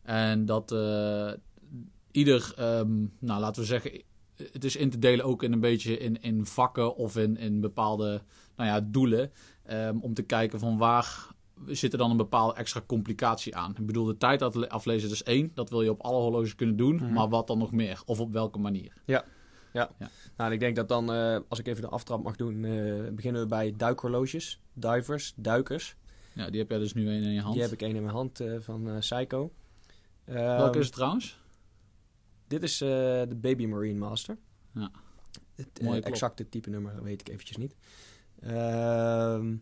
en 0.03 0.45
dat 0.45 0.73
eh, 0.73 1.33
ieder, 2.11 2.55
nou 3.19 3.41
laten 3.41 3.63
we 3.63 3.69
zeggen, 3.69 4.03
het 4.53 4.65
is 4.65 4.77
in 4.77 4.91
te 4.91 4.99
delen 4.99 5.25
ook 5.25 5.43
in 5.43 5.53
een 5.53 5.61
beetje 5.61 5.99
in, 5.99 6.23
in 6.23 6.47
vakken 6.47 6.97
of 6.97 7.17
in, 7.17 7.37
in 7.37 7.61
bepaalde 7.61 8.23
nou 8.57 8.69
ja, 8.69 8.81
doelen. 8.81 9.33
om 10.01 10.15
te 10.15 10.23
kijken 10.23 10.59
van 10.59 10.79
waar 10.79 11.27
zit 11.67 11.93
er 11.93 11.99
dan 11.99 12.11
een 12.11 12.17
bepaalde 12.17 12.55
extra 12.55 12.83
complicatie 12.87 13.57
aan. 13.57 13.75
Ik 13.79 13.87
bedoel, 13.87 14.05
de 14.05 14.17
tijd 14.17 14.43
afle- 14.43 14.69
aflezen 14.69 15.11
is 15.11 15.23
één. 15.23 15.51
Dat 15.55 15.71
wil 15.71 15.83
je 15.83 15.91
op 15.91 16.01
alle 16.01 16.21
horloges 16.21 16.55
kunnen 16.55 16.77
doen. 16.77 16.95
Mhm. 16.95 17.13
Maar 17.13 17.29
wat 17.29 17.47
dan 17.47 17.59
nog 17.59 17.73
meer? 17.73 18.03
Of 18.07 18.21
op 18.21 18.33
welke 18.33 18.59
manier? 18.59 18.93
Nou, 19.73 19.91
en 20.37 20.53
ik 20.53 20.61
denk 20.61 20.77
dat 20.77 20.89
dan, 20.89 21.13
eh, 21.13 21.39
als 21.49 21.59
ik 21.59 21.67
even 21.67 21.83
de 21.83 21.89
aftrap 21.89 22.23
mag 22.23 22.37
doen, 22.37 22.65
eh, 22.65 23.13
beginnen 23.13 23.43
we 23.43 23.49
bij 23.49 23.75
duikhorloges. 23.77 24.61
Divers, 24.73 25.33
duikers. 25.37 25.97
Ja, 26.33 26.51
die 26.51 26.61
heb 26.61 26.71
jij 26.71 26.79
dus 26.79 26.95
nu 26.95 27.09
een 27.09 27.23
in 27.23 27.33
je 27.33 27.41
hand. 27.41 27.55
Die 27.55 27.63
heb 27.63 27.73
ik 27.73 27.83
één 27.83 27.97
in 27.97 28.03
mijn 28.03 28.15
hand 28.15 28.41
eh, 28.41 28.55
van 28.61 28.99
Psycho. 28.99 29.53
Ehm, 30.25 30.37
Welke 30.37 30.79
is 30.79 30.85
het 30.85 30.95
trouwens? 30.95 31.41
Dit 32.47 32.63
is 32.63 32.79
de 32.79 33.37
Baby 33.37 33.67
Marine 33.67 33.99
Master. 33.99 34.39
Ja. 34.75 34.91
Het 35.55 36.05
exacte 36.05 36.49
type 36.49 36.71
nummer 36.71 37.03
weet 37.03 37.21
ik 37.21 37.29
eventjes 37.29 37.57
niet. 37.57 37.77
Ehm, 38.41 39.57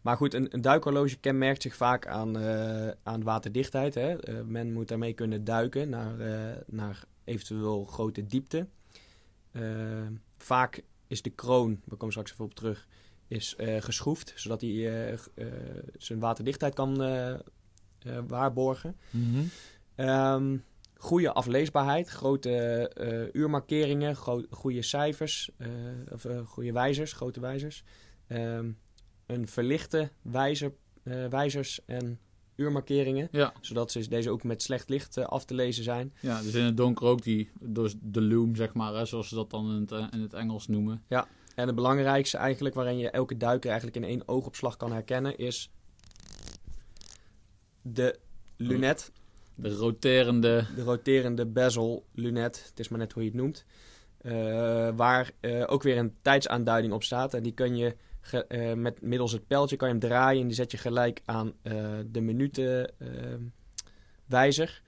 maar 0.00 0.16
goed, 0.16 0.34
een, 0.34 0.54
een 0.54 0.60
duikhorloge 0.60 1.16
kenmerkt 1.16 1.62
zich 1.62 1.76
vaak 1.76 2.06
aan, 2.06 2.38
aan 3.02 3.22
waterdichtheid. 3.22 3.94
Hè? 3.94 4.16
Men 4.44 4.72
moet 4.72 4.88
daarmee 4.88 5.12
kunnen 5.12 5.44
duiken 5.44 5.88
naar, 5.88 6.14
naar 6.66 7.04
eventueel 7.24 7.84
grote 7.84 8.26
diepte. 8.26 8.66
Ehm, 9.52 10.12
vaak 10.38 10.82
is 11.06 11.22
de 11.22 11.30
kroon, 11.30 11.80
we 11.84 11.96
komen 11.96 12.10
straks 12.12 12.32
even 12.32 12.44
op 12.44 12.54
terug, 12.54 12.86
is 13.28 13.56
eh, 13.56 13.80
geschroefd, 13.80 14.32
zodat 14.36 14.60
hij 14.60 14.70
eh, 14.70 15.12
eh, 15.12 15.18
zijn 15.96 16.18
waterdichtheid 16.18 16.74
kan 16.74 17.02
eh, 17.02 17.30
eh, 17.32 17.38
waarborgen. 18.26 18.96
Ehm, 19.94 20.56
goede 20.96 21.32
afleesbaarheid, 21.32 22.08
grote 22.08 22.50
eh, 22.88 23.40
uurmarkeringen, 23.40 24.16
gro- 24.16 24.46
goede 24.50 24.82
cijfers, 24.82 25.50
eh, 25.56 25.68
of 26.10 26.24
eh, 26.24 26.46
goede 26.46 26.72
wijzers, 26.72 27.12
grote 27.12 27.40
wijzers. 27.40 27.84
Ehm, 28.26 28.70
een 29.26 29.48
verlichte 29.48 30.10
wijzer, 30.22 30.72
eh, 31.02 31.26
wijzers 31.26 31.80
en 31.86 32.18
uurmarkeringen, 32.62 33.28
Ja, 33.30 33.52
zodat 33.60 33.92
ze 33.92 34.08
deze 34.08 34.30
ook 34.30 34.42
met 34.42 34.62
slecht 34.62 34.88
licht 34.88 35.16
eh, 35.16 35.24
af 35.24 35.44
te 35.44 35.54
lezen 35.54 35.84
zijn. 35.84 36.12
ja, 36.20 36.42
dus 36.42 36.54
in 36.54 36.64
het 36.64 36.76
donker 36.76 37.06
ook 37.06 37.22
die, 37.22 37.50
dus 37.60 37.94
de 38.00 38.22
loom, 38.22 38.56
zeg 38.56 38.74
maar, 38.74 38.94
hè, 38.94 39.04
zoals 39.04 39.28
ze 39.28 39.34
dat 39.34 39.50
dan 39.50 39.70
in 39.74 39.80
het, 39.80 39.92
eh, 39.92 40.06
in 40.10 40.20
het 40.20 40.32
Engels 40.32 40.68
noemen. 40.68 41.02
En 41.54 41.66
het 41.66 41.74
belangrijkste 41.74 42.36
eigenlijk, 42.36 42.74
waarin 42.74 42.98
je 42.98 43.10
elke 43.10 43.36
duiker 43.36 43.70
eigenlijk 43.70 43.98
in 44.04 44.10
één 44.10 44.28
oogopslag 44.28 44.76
kan 44.76 44.92
herkennen, 44.92 45.38
is 45.38 45.70
de 47.82 48.18
lunet, 48.56 49.12
De 49.54 49.74
roterende, 49.74 50.66
de 50.76 50.82
roterende 50.82 51.46
bezel 51.46 52.04
lunet. 52.14 52.64
Het 52.68 52.78
is 52.80 52.88
maar 52.88 52.98
net 52.98 53.12
hoe 53.12 53.22
je 53.22 53.28
het 53.28 53.38
noemt. 53.38 53.64
Eh, 54.18 54.32
waar 54.96 55.30
ook 55.66 55.82
weer 55.82 55.96
een 55.98 56.14
tijdsaanduiding 56.22 56.92
op 56.92 57.02
staat. 57.02 57.34
En 57.34 57.42
die 57.42 57.52
kun 57.52 57.76
je 57.76 57.96
ge- 58.24 58.46
eh, 58.46 58.72
met 58.74 59.02
middels 59.02 59.32
het 59.32 59.46
pijltje 59.46 59.76
kan 59.76 59.88
je 59.88 59.94
hem 59.94 60.02
draaien. 60.08 60.40
En 60.40 60.46
die 60.46 60.56
zet 60.56 60.70
je 60.70 60.78
gelijk 60.78 61.22
aan 61.24 61.52
eh, 61.62 61.98
de 62.06 62.20
minutenwijzer. 62.20 64.82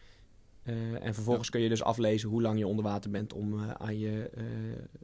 Eh, 0.62 1.04
en 1.06 1.14
vervolgens 1.14 1.50
kun 1.50 1.60
je 1.60 1.68
dus 1.68 1.82
aflezen 1.82 2.28
hoe 2.28 2.42
lang 2.42 2.58
je 2.58 2.66
onder 2.66 2.84
water 2.84 3.10
bent 3.10 3.32
om 3.32 3.70
aan 3.70 3.98
je 3.98 4.30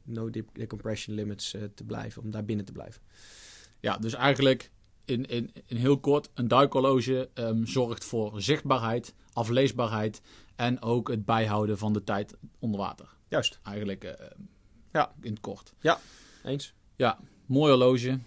no 0.05 0.31
dip- 0.31 0.55
decompression 0.55 1.15
limits 1.17 1.51
te 1.75 1.85
blijven, 1.85 2.23
om 2.23 2.31
daar 2.31 2.45
binnen 2.45 2.65
te 2.65 2.73
blijven. 2.73 3.03
Ja, 3.81 3.99
dus 3.99 4.15
eigenlijk 4.15 4.71
in, 5.05 5.27
in, 5.27 5.51
in 5.67 5.77
heel 5.77 5.99
kort, 6.01 6.31
een 6.35 6.49
duikhorloge 6.49 7.29
ehm, 7.35 7.65
zorgt 7.65 8.05
voor 8.05 8.43
zichtbaarheid, 8.43 9.15
afleesbaarheid 9.33 10.21
en 10.57 10.83
ook 10.83 11.09
het 11.09 11.25
bijhouden 11.25 11.79
van 11.79 11.93
de 11.93 12.05
tijd 12.05 12.37
onder 12.59 12.81
water. 12.81 13.09
Juist, 13.29 13.59
Eigenlijk 13.63 14.17
Ja. 14.93 15.13
in 15.21 15.31
het 15.31 15.41
kort. 15.41 15.75
eens. 16.45 16.75
Mooi 17.51 17.71
horloge. 17.71 18.19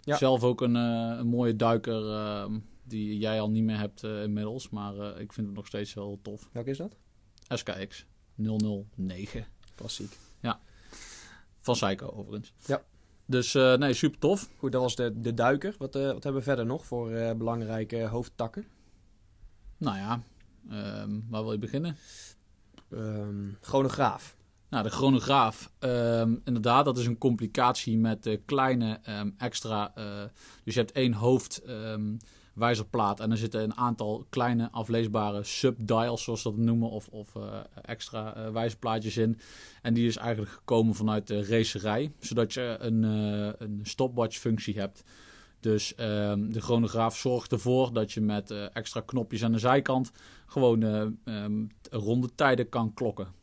Ja. 0.00 0.16
Zelf 0.16 0.42
ook 0.42 0.60
een, 0.60 0.76
eh, 0.76 1.18
een 1.18 1.26
mooie 1.26 1.56
duiker 1.56 2.10
ehm, 2.10 2.58
die 2.82 3.18
jij 3.18 3.40
al 3.40 3.50
niet 3.50 3.62
meer 3.62 3.78
hebt 3.78 4.02
eh, 4.02 4.22
inmiddels, 4.22 4.68
maar 4.70 4.98
eh, 4.98 5.20
ik 5.20 5.32
vind 5.32 5.46
het 5.46 5.56
nog 5.56 5.66
steeds 5.66 5.94
wel 5.94 6.18
tof. 6.22 6.48
Welke 6.52 6.70
is 6.70 6.76
dat? 6.76 6.96
SKX 7.48 8.06
009 8.34 9.46
Klassiek. 9.74 10.18
van 11.60 11.76
Seiko 11.76 12.06
overigens. 12.06 12.52
Ja. 12.66 12.82
Dus 13.26 13.52
nee, 13.52 13.92
super 13.92 14.18
tof. 14.18 14.50
Goed, 14.56 14.72
dat 14.72 14.82
was 14.82 14.96
de, 14.96 15.20
de 15.20 15.34
duiker. 15.34 15.74
Wat, 15.78 15.94
wat 15.94 16.22
hebben 16.22 16.34
we 16.34 16.42
verder 16.42 16.66
nog 16.66 16.86
voor 16.86 17.36
belangrijke 17.36 18.04
hoofdtakken? 18.06 18.66
Nou 19.76 19.96
ja, 19.96 20.22
ehm, 20.70 21.20
waar 21.28 21.42
wil 21.42 21.52
je 21.52 21.58
beginnen? 21.58 21.96
Ehm, 22.90 23.48
chronograaf. 23.60 24.36
Nou, 24.74 24.86
de 24.86 24.92
chronograaf, 24.92 25.70
ehm, 25.78 26.34
inderdaad, 26.44 26.84
dat 26.84 26.98
is 26.98 27.06
een 27.06 27.18
complicatie 27.18 27.98
met 27.98 28.38
kleine 28.44 28.98
ehm, 29.02 29.30
extra. 29.38 29.92
eh, 29.94 30.04
dus 30.64 30.74
je 30.74 30.80
hebt 30.80 30.92
één 30.92 31.12
hoofdwijzerplaat 31.12 33.20
en 33.20 33.30
er 33.30 33.36
zitten 33.36 33.62
een 33.62 33.76
aantal 33.76 34.26
kleine 34.30 34.70
afleesbare 34.70 35.44
subdials, 35.44 36.22
zoals 36.22 36.42
ze 36.42 36.48
dat 36.48 36.58
noemen, 36.58 36.90
of, 36.90 37.08
of 37.08 37.36
eh, 37.36 37.42
extra 37.82 38.34
eh, 38.34 38.50
wijzerplaatjes 38.50 39.16
in. 39.16 39.38
En 39.82 39.94
die 39.94 40.06
is 40.06 40.16
eigenlijk 40.16 40.52
gekomen 40.52 40.94
vanuit 40.94 41.26
de 41.26 41.44
racerij, 41.44 42.12
zodat 42.18 42.52
je 42.52 42.76
een, 42.80 43.02
een 43.58 43.80
stopwatch-functie 43.82 44.78
hebt. 44.78 45.04
Dus 45.60 45.94
ehm, 45.94 46.50
de 46.50 46.60
chronograaf 46.60 47.16
zorgt 47.16 47.52
ervoor 47.52 47.92
dat 47.92 48.12
je 48.12 48.20
met 48.20 48.50
extra 48.72 49.00
knopjes 49.00 49.44
aan 49.44 49.52
de 49.52 49.58
zijkant 49.58 50.10
gewoon 50.46 50.82
ehm, 51.24 51.64
rondetijden 51.90 52.68
kan 52.68 52.94
klokken. 52.94 53.42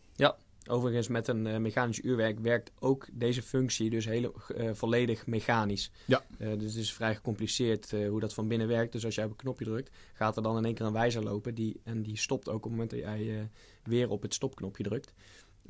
Overigens, 0.72 1.08
met 1.08 1.28
een 1.28 1.48
eh, 1.48 1.58
mechanisch 1.58 2.02
uurwerk 2.04 2.40
werkt 2.40 2.72
ook 2.80 3.08
deze 3.14 3.42
functie 3.42 3.90
dus 3.90 4.06
heel, 4.06 4.34
eh, 4.56 4.70
volledig 4.74 5.26
mechanisch. 5.28 5.92
Ja. 6.06 6.24
Eh, 6.38 6.50
dus 6.58 6.74
het 6.74 6.84
is 6.84 6.94
vrij 6.94 7.16
gecompliceerd 7.16 7.94
eh, 7.94 8.10
hoe 8.10 8.20
dat 8.20 8.34
van 8.34 8.48
binnen 8.48 8.68
werkt. 8.68 8.92
Dus 8.92 9.06
als 9.06 9.16
jij 9.16 9.24
op 9.24 9.32
een 9.32 9.36
knopje 9.36 9.66
drukt, 9.66 9.90
gaat 10.14 10.38
er 10.38 10.44
dan 10.44 10.58
in 10.58 10.66
één 10.66 10.74
keer 10.74 10.86
een 10.86 10.94
wijzer 10.94 11.24
lopen. 11.24 11.56
Die, 11.56 11.82
en 11.84 12.02
die 12.02 12.18
stopt 12.18 12.50
ook 12.50 12.56
op 12.56 12.64
het 12.64 12.72
moment 12.72 12.90
dat 12.90 13.00
jij 13.00 13.40
eh, 13.40 13.46
weer 13.84 14.10
op 14.10 14.22
het 14.22 14.34
stopknopje 14.34 14.84
drukt. 14.84 15.14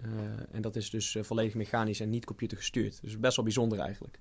Eh, 0.01 0.09
en 0.51 0.61
dat 0.61 0.75
is 0.75 0.89
dus 0.89 1.17
volledig 1.21 1.53
mechanisch 1.53 1.99
en 1.99 2.09
niet 2.09 2.25
computergestuurd. 2.25 3.01
Dus 3.01 3.19
best 3.19 3.35
wel 3.35 3.45
bijzonder 3.45 3.79
eigenlijk. 3.79 4.19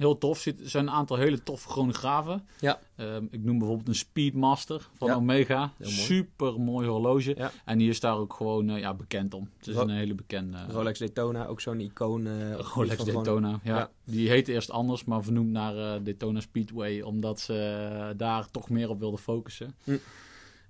Heel 0.00 0.18
tof. 0.18 0.38
Zit- 0.38 0.60
Er 0.60 0.68
zijn 0.68 0.86
een 0.86 0.92
aantal 0.92 1.16
hele 1.16 1.42
toffe 1.42 1.68
chronografen. 1.68 2.46
Ja. 2.60 2.80
Ehm, 2.96 3.24
ik 3.30 3.42
noem 3.44 3.58
bijvoorbeeld 3.58 3.88
een 3.88 3.94
Speedmaster 3.94 4.88
van 4.96 5.08
Ja. 5.08 5.14
Omega. 5.14 5.72
Super 5.80 6.60
mooi 6.60 6.88
horloge. 6.88 7.34
Ja. 7.36 7.50
En 7.64 7.78
die 7.78 7.88
is 7.88 8.00
daar 8.00 8.16
ook 8.16 8.34
gewoon 8.34 8.68
eh, 8.70 8.78
ja, 8.78 8.94
bekend 8.94 9.34
om. 9.34 9.48
Het 9.58 9.66
is 9.66 9.74
Ro- 9.74 9.82
een 9.82 9.90
hele 9.90 10.14
bekende 10.14 10.58
Rolex 10.68 10.98
Daytona, 10.98 11.46
ook 11.46 11.60
zo'n 11.60 11.80
icoon. 11.80 12.26
eh, 12.26 12.32
Rolex 12.52 12.94
gewoon- 13.00 13.12
Daytona. 13.24 13.60
Ja. 13.62 13.76
Ja. 13.76 13.90
Die 14.04 14.28
heette 14.28 14.52
eerst 14.52 14.70
anders, 14.70 15.04
maar 15.04 15.22
vernoemd 15.22 15.50
naar 15.50 15.76
eh, 15.76 16.00
Daytona 16.04 16.40
Speedway. 16.40 17.00
Omdat 17.00 17.40
ze 17.40 17.54
eh, 17.54 18.08
daar 18.18 18.50
toch 18.50 18.68
meer 18.70 18.88
op 18.88 18.98
wilden 18.98 19.18
focussen. 19.20 19.74
Hm. 19.84 19.96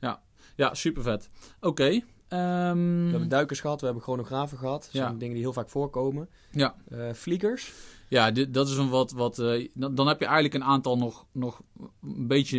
Ja. 0.01 0.23
ja, 0.57 0.75
super 0.75 1.03
vet. 1.03 1.29
Oké. 1.61 2.01
ehm, 2.29 3.05
We 3.05 3.11
hebben 3.11 3.29
duikers 3.29 3.61
gehad, 3.61 3.79
we 3.81 3.85
hebben 3.87 4.05
chronografen 4.05 4.59
gehad. 4.59 4.83
Dat 4.83 4.91
zijn 4.93 5.13
Ja. 5.13 5.19
dingen 5.19 5.35
die 5.35 5.43
heel 5.43 5.53
vaak 5.53 5.69
voorkomen. 5.69 6.29
ja. 6.51 6.75
Eh 6.91 7.13
vliegers. 7.13 7.73
Ja, 8.11 8.31
dit, 8.31 8.55
dat 8.55 8.69
is 8.69 8.77
een 8.77 8.89
wat. 8.89 9.13
wat 9.13 9.39
eh, 9.39 9.69
dan, 9.75 9.95
dan 9.95 10.07
heb 10.07 10.21
je 10.21 10.25
eigenlijk 10.25 10.55
een 10.55 10.71
aantal 10.71 10.97
nog, 10.97 11.27
nog 11.33 11.63
een 12.03 12.27
beetje 12.27 12.59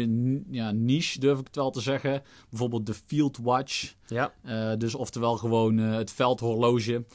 ja, 0.50 0.72
niche, 0.72 1.20
durf 1.20 1.40
ik 1.40 1.46
het 1.46 1.56
wel 1.56 1.72
te 1.72 1.82
zeggen. 1.82 2.24
Bijvoorbeeld 2.50 2.86
de 2.86 2.94
Field 2.94 3.38
Watch. 3.38 3.94
Ja, 4.06 4.34
Eh, 4.42 4.72
dus 4.78 4.96
oftewel 4.96 5.38
gewoon 5.38 5.80
eh, 5.80 5.96
het 5.96 6.12
veldhorloge. 6.12 7.06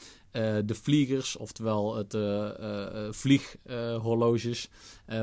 De 0.65 0.75
vliegers, 0.75 1.37
oftewel 1.37 1.95
het 1.95 2.17
vlieghorloges. 3.15 4.69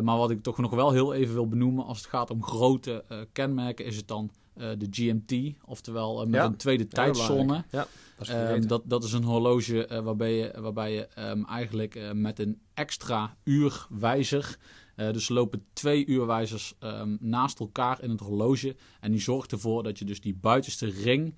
Maar 0.03 0.17
wat 0.17 0.31
ik 0.31 0.43
toch 0.43 0.59
nog 0.59 0.71
wel 0.71 0.93
heel 0.93 1.15
even 1.15 1.35
wil 1.35 1.49
benoemen 1.49 1.85
als 1.85 1.99
het 1.99 2.07
gaat 2.07 2.31
om 2.31 2.43
grote 2.43 3.05
kenmerken, 3.33 3.85
is 3.85 3.97
het 3.97 4.09
dan 4.09 4.31
de 4.55 4.87
GMT. 4.91 5.55
Oftewel 5.65 6.21
eh, 6.21 6.27
met 6.27 6.35
Ja. 6.35 6.45
een 6.45 6.57
tweede 6.57 6.87
tijdzone. 6.89 7.65
Ja, 7.71 7.87
was 8.19 8.29
Ehm, 8.29 8.67
dat, 8.67 8.83
dat 8.85 9.05
is 9.05 9.13
een 9.13 9.23
horloge 9.25 9.87
eh, 9.87 10.01
waarbij 10.01 10.33
je, 10.35 10.53
waarbij 10.61 10.93
je 10.93 11.07
ehm, 11.07 11.45
eigenlijk 11.45 11.95
eh, 11.95 12.11
met 12.13 12.39
een 12.39 12.61
extra 12.75 13.37
uurwijzer. 13.45 14.57
eh, 14.97 15.13
dus 15.13 15.29
lopen 15.29 15.65
twee 15.73 16.07
uurwijzers 16.07 16.75
ehm, 16.79 17.17
naast 17.21 17.61
elkaar 17.61 18.03
in 18.03 18.11
het 18.11 18.21
horloge. 18.21 18.77
En 19.01 19.11
die 19.11 19.21
zorgt 19.21 19.53
ervoor 19.53 19.83
dat 19.83 19.99
je 19.99 20.05
dus 20.05 20.21
die 20.21 20.35
buitenste 20.35 20.87
ring. 20.87 21.35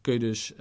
kun 0.00 0.12
je 0.12 0.18
dus 0.18 0.52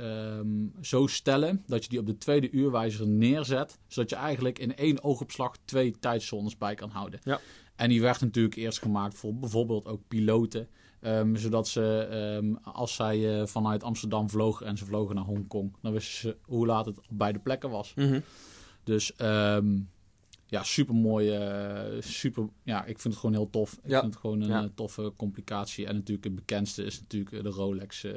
zo 0.82 1.08
stellen 1.08 1.64
dat 1.68 1.84
je 1.84 1.90
die 1.90 2.00
op 2.00 2.06
de 2.06 2.18
tweede 2.18 2.52
uurwijzer 2.52 3.08
neerzet. 3.08 3.80
Zodat 3.88 4.10
je 4.10 4.16
eigenlijk 4.16 4.60
in 4.60 4.76
één 4.76 5.04
oogopslag 5.04 5.56
twee 5.66 5.96
tijdzones 6.00 6.58
bij 6.58 6.76
kan 6.76 6.90
houden. 6.90 7.20
Ja. 7.24 7.40
En 7.76 7.90
die 7.90 8.02
werd 8.02 8.22
natuurlijk 8.22 8.56
eerst 8.56 8.80
gemaakt 8.80 9.18
voor 9.18 9.36
bijvoorbeeld 9.36 9.86
ook 9.86 10.02
piloten. 10.08 10.68
Ehm, 11.02 11.36
zodat 11.36 11.68
ze, 11.68 11.98
ehm, 12.12 12.54
als 12.74 12.96
zij 12.96 13.40
eh, 13.42 13.48
vanuit 13.48 13.84
Amsterdam 13.84 14.30
vlogen 14.30 14.66
en 14.66 14.78
ze 14.78 14.86
vlogen 14.86 15.16
naar 15.16 15.24
Hongkong, 15.24 15.76
dan 15.82 15.92
wisten 15.94 16.14
ze 16.20 16.38
hoe 16.46 16.66
laat 16.66 16.86
het 16.86 16.98
op 16.98 17.06
beide 17.10 17.40
plekken 17.40 17.70
was. 17.70 17.94
Mhm. 17.96 18.20
Dus 18.84 19.16
ehm, 19.16 19.80
ja, 20.46 20.64
super 20.64 20.96
mooi. 20.96 21.40
super, 22.00 22.48
ja, 22.64 22.80
ik 22.86 23.00
vind 23.00 23.14
het 23.14 23.18
gewoon 23.24 23.36
heel 23.36 23.50
tof. 23.50 23.74
Ik 23.84 23.90
Ja. 23.90 24.00
vind 24.00 24.14
het 24.14 24.22
gewoon 24.22 24.42
een 24.42 24.50
Ja. 24.50 24.64
eh, 24.64 24.70
toffe 24.76 25.14
complicatie. 25.18 25.86
En 25.86 25.96
natuurlijk 25.96 26.24
het 26.26 26.36
bekendste 26.36 26.84
is 26.84 27.00
natuurlijk 27.00 27.32
eh, 27.36 27.44
de 27.44 27.50
Rolex 27.50 28.04
eh, 28.04 28.14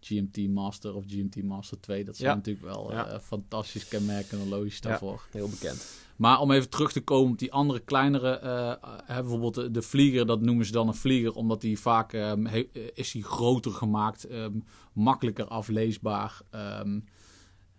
GMT 0.00 0.48
Master 0.48 0.94
of 0.94 1.04
GMT 1.06 1.42
Master 1.42 1.80
2. 1.80 2.04
Dat 2.04 2.16
zijn 2.16 2.28
Ja. 2.28 2.34
natuurlijk 2.34 2.64
wel 2.64 2.92
Ja. 2.92 3.06
eh, 3.06 3.18
fantastisch 3.18 3.88
kenmerkende 3.88 4.44
horloges 4.44 4.80
daarvoor. 4.80 5.26
Heel 5.30 5.48
bekend. 5.48 5.86
Maar 6.16 6.40
om 6.40 6.50
even 6.50 6.68
terug 6.70 6.92
te 6.92 7.00
komen 7.00 7.32
op 7.32 7.38
die 7.38 7.52
andere 7.52 7.80
kleinere, 7.80 8.30
eh, 8.38 8.72
hè, 9.04 9.20
bijvoorbeeld 9.20 9.54
de, 9.54 9.70
de 9.70 9.82
vlieger, 9.82 10.26
dat 10.26 10.40
noemen 10.40 10.66
ze 10.66 10.72
dan 10.72 10.88
een 10.88 10.94
vlieger, 10.94 11.34
omdat 11.34 11.60
die 11.60 11.78
vaak 11.78 12.12
ehm, 12.12 12.44
he- 12.44 12.68
eh, 12.72 12.82
is 12.94 13.10
die 13.12 13.22
groter 13.24 13.70
gemaakt, 13.72 14.24
ehm, 14.24 14.52
makkelijker 14.92 15.44
afleesbaar. 15.46 16.40
ehm, 16.50 17.00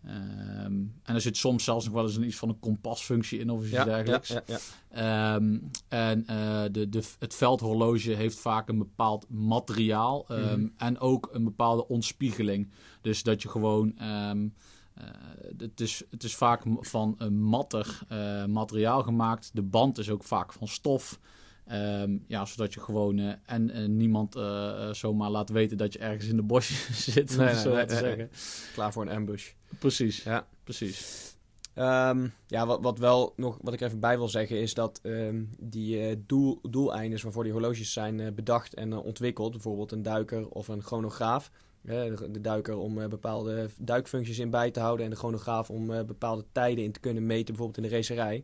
ehm, 0.06 0.74
en 1.04 1.16
er 1.16 1.22
zit 1.22 1.38
soms 1.38 1.64
zelfs 1.64 1.86
nog 1.86 1.94
wel 1.94 2.04
eens 2.04 2.16
een, 2.16 2.24
iets 2.26 2.36
van 2.36 2.50
een 2.50 2.60
kompasfunctie 2.60 3.40
in 3.40 3.50
of 3.50 3.62
iets 3.62 3.72
Ja, 3.72 3.84
dergelijks. 3.84 4.28
ja, 4.30 4.42
ja. 4.46 4.58
Ehm, 4.90 5.58
en 5.88 6.28
eh, 6.28 6.64
de, 6.72 6.90
de, 6.90 7.04
het 7.20 7.36
veldhorloge 7.36 8.12
heeft 8.12 8.40
vaak 8.40 8.70
een 8.70 8.78
bepaald 8.78 9.26
materiaal 9.30 10.26
em, 10.28 10.38
Mhm. 10.60 10.68
en 10.78 11.00
ook 11.00 11.30
een 11.32 11.44
bepaalde 11.44 11.88
ontspiegeling. 11.88 12.70
Dus 13.02 13.24
dat 13.24 13.42
je 13.42 13.50
gewoon. 13.50 13.98
ehm, 13.98 14.48
eh, 14.94 15.06
het, 15.58 15.80
is, 15.82 16.04
het 16.10 16.24
is 16.24 16.36
vaak 16.36 16.64
van 16.80 17.16
een 17.18 17.42
matter 17.42 18.00
eh, 18.08 18.46
materiaal 18.46 19.04
gemaakt. 19.04 19.50
De 19.54 19.62
band 19.62 19.98
is 19.98 20.10
ook 20.10 20.24
vaak 20.24 20.54
van 20.54 20.68
stof. 20.68 21.20
Ehm, 21.70 22.18
ja, 22.28 22.46
zodat 22.46 22.74
je 22.74 22.80
gewoon 22.80 23.20
eh, 23.20 23.34
en 23.46 23.70
eh, 23.70 23.86
niemand 23.88 24.36
eh, 24.36 24.90
zomaar 24.92 25.30
laat 25.30 25.50
weten 25.50 25.78
dat 25.78 25.94
je 25.94 26.00
ergens 26.00 26.28
in 26.28 26.36
de 26.36 26.42
bosjes 26.42 27.04
zit, 27.14 27.38
Nee, 27.38 27.56
zo 27.56 27.74
nee, 27.74 27.86
te 27.86 27.94
nee, 27.94 28.04
zeggen. 28.04 28.30
Klaar 28.74 28.94
voor 28.94 29.02
een 29.02 29.10
ambush. 29.16 29.52
Precies, 29.80 30.24
Ja. 30.24 30.48
precies. 30.64 31.28
Ehm, 31.74 32.28
ja, 32.48 32.66
wat, 32.66 32.82
wat 32.82 32.98
wel 33.00 33.34
nog, 33.36 33.58
wat 33.62 33.74
ik 33.74 33.82
even 33.82 34.00
bij 34.00 34.18
wil 34.18 34.28
zeggen, 34.28 34.62
is 34.62 34.74
dat 34.74 35.00
ehm, 35.04 35.44
die 35.60 36.26
doel, 36.26 36.60
doeleinden 36.70 37.22
waarvoor 37.24 37.44
die 37.44 37.54
horloges 37.54 37.94
zijn 37.94 38.36
bedacht 38.36 38.74
en 38.74 38.94
ontwikkeld, 38.94 39.52
bijvoorbeeld 39.52 39.92
een 39.92 40.04
duiker 40.04 40.48
of 40.50 40.68
een 40.68 40.84
chronograaf. 40.84 41.52
de, 41.82 42.28
de 42.32 42.42
duiker 42.42 42.78
om 42.78 43.10
bepaalde 43.10 43.70
duikfuncties 43.78 44.40
in 44.40 44.50
bij 44.50 44.72
te 44.72 44.80
houden 44.80 45.06
en 45.06 45.12
de 45.12 45.18
chronograaf 45.18 45.70
om 45.70 45.88
bepaalde 45.88 46.46
tijden 46.52 46.84
in 46.84 46.92
te 46.92 47.00
kunnen 47.00 47.26
meten, 47.26 47.46
bijvoorbeeld 47.56 47.78
in 47.78 47.90
de 47.90 47.96
racerij. 47.96 48.44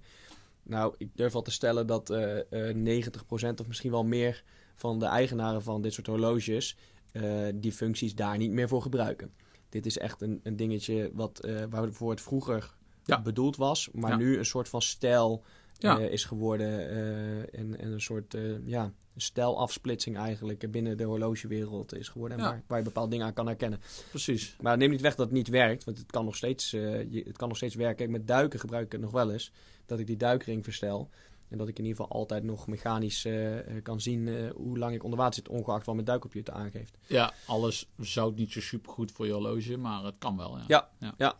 Nou, 0.67 0.95
ik 0.97 1.09
durf 1.15 1.35
al 1.35 1.41
te 1.41 1.51
stellen 1.51 1.87
dat 1.87 2.09
eh 2.09 2.69
eh 2.69 2.75
90% 2.75 3.59
of 3.59 3.67
misschien 3.67 3.91
wel 3.91 4.03
meer 4.03 4.43
van 4.75 4.99
de 4.99 5.05
eigenaren 5.05 5.63
van 5.63 5.81
dit 5.81 5.93
soort 5.93 6.07
horloges 6.07 6.77
eh, 7.11 7.23
die 7.55 7.71
functies 7.71 8.15
daar 8.15 8.37
niet 8.37 8.51
meer 8.51 8.67
voor 8.67 8.81
gebruiken. 8.81 9.33
Dit 9.69 9.85
is 9.85 9.97
echt 9.97 10.21
een, 10.21 10.39
een 10.43 10.55
dingetje 10.55 11.09
wat, 11.13 11.39
eh, 11.39 11.63
waarvoor 11.69 12.09
het 12.09 12.21
vroeger 12.21 12.73
Ja. 13.03 13.21
bedoeld 13.21 13.55
was, 13.55 13.89
maar 13.93 14.11
Ja. 14.11 14.17
nu 14.17 14.37
een 14.37 14.45
soort 14.45 14.69
van 14.69 14.81
stijl 14.81 15.43
Ja. 15.77 15.99
eh, 15.99 16.11
is 16.11 16.25
geworden 16.25 16.89
eh, 16.89 17.59
en, 17.59 17.79
en 17.79 17.91
een 17.91 18.01
soort 18.01 18.33
eh, 18.33 18.67
ja, 18.67 18.93
stijlafsplitsing 19.15 20.17
eigenlijk 20.17 20.71
binnen 20.71 20.97
de 20.97 21.03
horlogewereld 21.03 21.93
is 21.93 22.09
geworden. 22.09 22.37
En 22.37 22.43
Ja. 22.43 22.49
waar, 22.49 22.63
waar 22.67 22.77
je 22.77 22.83
bepaalde 22.83 23.09
dingen 23.09 23.25
aan 23.25 23.33
kan 23.33 23.47
herkennen. 23.47 23.79
Precies. 24.09 24.55
Maar 24.61 24.77
neem 24.77 24.89
niet 24.89 25.01
weg 25.01 25.15
dat 25.15 25.25
het 25.25 25.35
niet 25.35 25.47
werkt, 25.47 25.83
want 25.83 25.97
het 25.97 26.11
kan 26.11 26.25
nog 26.25 26.35
steeds, 26.35 26.73
eh, 26.73 27.11
je, 27.11 27.23
het 27.25 27.37
kan 27.37 27.47
nog 27.47 27.57
steeds 27.57 27.75
werken. 27.75 27.95
Kijk, 27.95 28.09
met 28.09 28.27
duiken 28.27 28.59
gebruik 28.59 28.85
ik 28.85 28.91
het 28.91 29.01
nog 29.01 29.11
wel 29.11 29.31
eens, 29.31 29.51
dat 29.85 29.99
ik 29.99 30.07
die 30.07 30.17
duikring 30.17 30.63
verstel. 30.63 31.09
En 31.49 31.57
dat 31.57 31.67
ik 31.67 31.79
in 31.79 31.85
ieder 31.85 32.01
geval 32.01 32.19
altijd 32.19 32.43
nog 32.43 32.67
mechanisch 32.67 33.25
eh, 33.25 33.57
eh, 33.59 33.83
kan 33.83 34.01
zien 34.01 34.51
hoe 34.55 34.77
lang 34.77 34.95
ik 34.95 35.03
onder 35.03 35.19
water 35.19 35.33
zit, 35.33 35.49
ongeacht 35.49 35.85
wat 35.85 35.95
mijn 35.95 36.07
duikcomputer 36.07 36.53
aangeeft. 36.53 36.97
Ja, 37.07 37.33
alles 37.45 37.87
zou 37.99 38.33
niet 38.35 38.51
zo 38.51 38.61
super 38.61 38.91
goed 38.91 39.11
voor 39.11 39.25
je 39.25 39.31
horloge, 39.31 39.77
maar 39.77 40.03
het 40.03 40.17
kan 40.17 40.37
wel. 40.37 40.57
Ja. 40.67 40.89
Ja, 40.99 41.13
ja. 41.17 41.35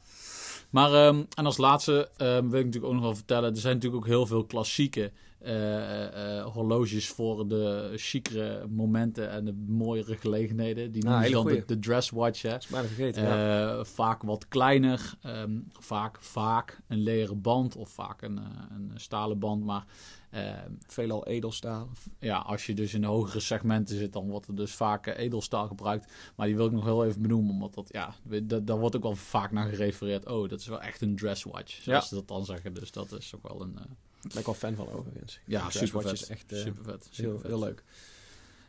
Maar, 0.69 0.93
ehm, 0.93 1.23
en 1.35 1.45
als 1.45 1.57
laatste 1.57 2.09
ehm, 2.17 2.49
wil 2.49 2.59
ik 2.59 2.65
natuurlijk 2.65 2.85
ook 2.85 2.93
nog 2.93 3.01
wel 3.03 3.15
vertellen, 3.15 3.53
er 3.53 3.57
zijn 3.59 3.73
natuurlijk 3.75 4.03
ook 4.03 4.09
heel 4.09 4.25
veel 4.25 4.45
klassieke 4.45 5.11
eh, 5.45 6.37
eh, 6.39 6.45
horloges 6.45 7.07
voor 7.09 7.47
de 7.47 7.93
chicere 7.95 8.67
momenten 8.67 9.29
en 9.29 9.45
de 9.45 9.53
mooiere 9.67 10.17
gelegenheden. 10.17 10.91
Die 10.91 11.01
Ah, 11.03 11.09
noemen 11.09 11.23
hele 11.27 11.35
dan 11.43 11.45
de, 11.45 11.63
de 11.65 11.79
dresswatch. 11.79 12.41
Hè. 12.41 12.55
Is 12.55 12.65
vergeten. 12.65 13.23
ja. 13.23 13.77
Eh, 13.77 13.83
vaak 13.83 14.21
wat 14.23 14.47
kleiner, 14.47 15.13
ehm, 15.21 15.59
vaak, 15.79 16.17
vaak 16.21 16.81
een 16.87 16.99
leren 17.03 17.41
band 17.41 17.75
of 17.75 17.89
vaak 17.89 18.21
een, 18.21 18.37
eh, 18.37 18.43
een 18.75 18.91
stalen 18.95 19.39
band. 19.39 19.63
Maar 19.65 19.85
ehm, 20.29 20.71
Veelal 20.87 21.25
edelstaal. 21.27 21.89
ja, 22.19 22.37
als 22.37 22.65
je 22.65 22.73
dus 22.73 22.93
in 22.93 23.01
de 23.01 23.07
hogere 23.07 23.39
segmenten 23.39 23.97
zit, 23.97 24.13
dan 24.13 24.29
wordt 24.29 24.47
er 24.47 24.55
dus 24.55 24.71
vaak 24.73 25.07
eh, 25.07 25.23
edelstaal 25.25 25.67
gebruikt. 25.67 26.11
Maar 26.35 26.47
die 26.47 26.55
wil 26.55 26.65
ik 26.65 26.71
nog 26.71 26.83
heel 26.83 27.05
even 27.05 27.21
benoemen, 27.21 27.51
omdat 27.53 27.73
dat, 27.73 27.87
ja, 27.91 28.13
dat, 28.43 28.67
daar 28.67 28.79
wordt 28.79 28.95
ook 28.95 29.03
wel 29.03 29.15
vaak 29.15 29.51
naar 29.51 29.69
gerefereerd. 29.69 30.27
Oh, 30.29 30.49
dat 30.49 30.59
is 30.59 30.67
wel 30.67 30.81
echt 30.81 31.01
een 31.01 31.15
dresswatch, 31.15 31.71
zoals 31.71 32.01
Ja. 32.03 32.07
ze 32.09 32.15
dat 32.15 32.27
dan 32.27 32.45
zeggen. 32.45 32.73
Dus 32.73 32.91
dat 32.91 33.11
is 33.11 33.35
ook 33.35 33.47
wel 33.47 33.61
een, 33.61 33.77
eh, 33.77 33.83
ben 34.27 34.39
ik 34.39 34.45
wel 34.45 34.53
fan 34.55 34.75
van 34.75 34.89
overigens. 34.91 35.39
ja, 35.45 35.69
super 35.69 36.01
vet. 36.01 36.11
is 36.11 36.27
echt 36.27 36.51
eh, 36.51 36.59
super 36.59 36.83
vet. 36.83 37.09
heel, 37.11 37.39
heel 37.43 37.59
leuk. 37.59 37.83